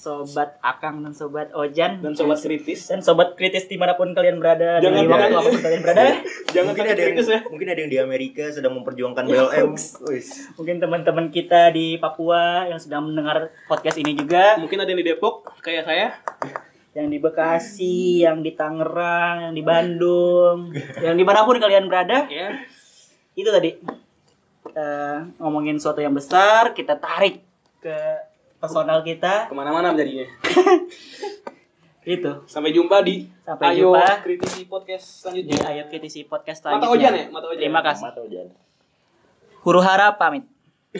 sobat 0.00 0.56
Akang 0.64 1.04
dan 1.04 1.12
sobat 1.12 1.52
Ojan. 1.52 2.00
Dan 2.00 2.16
sobat 2.16 2.40
kritis. 2.40 2.88
Dan 2.88 3.04
sobat 3.04 3.36
kritis 3.36 3.68
di 3.68 3.76
mana 3.76 3.94
pun 3.94 4.16
kalian 4.16 4.40
berada 4.40 4.80
Jangan 4.80 5.04
di 5.04 5.08
waktu 5.12 5.28
jangan. 5.28 5.40
apa 5.44 5.48
pun 5.52 5.60
kalian 5.60 5.82
berada. 5.84 6.04
jangan 6.56 6.66
mungkin 6.72 6.84
ada 6.88 6.90
yang 6.90 7.08
kritis 7.12 7.28
ya. 7.28 7.40
mungkin 7.46 7.68
ada 7.68 7.80
yang 7.84 7.92
di 7.92 7.98
Amerika 8.00 8.44
sedang 8.48 8.72
memperjuangkan 8.80 9.24
BLM. 9.28 9.68
Wis. 10.08 10.26
Mungkin 10.56 10.76
teman-teman 10.80 11.26
kita 11.28 11.70
di 11.70 12.00
Papua 12.00 12.64
yang 12.66 12.80
sedang 12.80 13.12
mendengar 13.12 13.52
podcast 13.68 14.00
ini 14.00 14.16
juga, 14.16 14.56
mungkin 14.56 14.80
ada 14.80 14.88
yang 14.88 15.00
di 15.04 15.06
Depok 15.12 15.52
kayak 15.60 15.84
saya 15.84 16.16
yang 16.90 17.06
di 17.06 17.18
Bekasi, 17.18 18.22
yang 18.22 18.40
di 18.40 18.52
Tangerang, 18.52 19.46
yang 19.46 19.54
di 19.54 19.62
Bandung, 19.62 20.74
yang 21.06 21.14
di 21.14 21.22
mana 21.22 21.42
pun 21.42 21.56
kalian 21.56 21.86
berada, 21.86 22.26
ya 22.26 22.58
itu 23.32 23.46
tadi 23.46 23.70
eh, 24.70 25.18
ngomongin 25.36 25.78
sesuatu 25.78 25.98
yang 25.98 26.12
besar, 26.12 26.72
kita 26.72 26.96
tarik 26.96 27.38
ke 27.78 27.96
personal 28.58 29.00
kita, 29.00 29.46
ke 29.46 29.54
mana-mana 29.54 29.94
jadinya 29.94 30.26
itu. 32.04 32.32
sampai 32.44 32.70
jumpa 32.70 33.00
di 33.00 33.28
Sampai 33.40 33.72
Ayo 33.72 33.92
jumpa. 33.92 34.20
kritisi 34.20 34.62
podcast 34.64 35.04
Di 35.04 35.18
selanjutnya 35.44 35.58
Ayo 35.64 35.82
Kritisi 35.86 36.20
Podcast 36.22 36.60
mata 36.60 36.82
selanjutnya. 36.82 36.90
ojan 36.90 37.12
ya 37.12 37.24
mata 37.30 37.46
ojan 37.48 37.60
Terima 37.60 37.80
kasih. 37.82 38.02
Mata 38.04 38.20
hujan. 38.20 38.46
Huru 39.60 39.80
hara 39.80 40.08
pamit. 40.12 40.44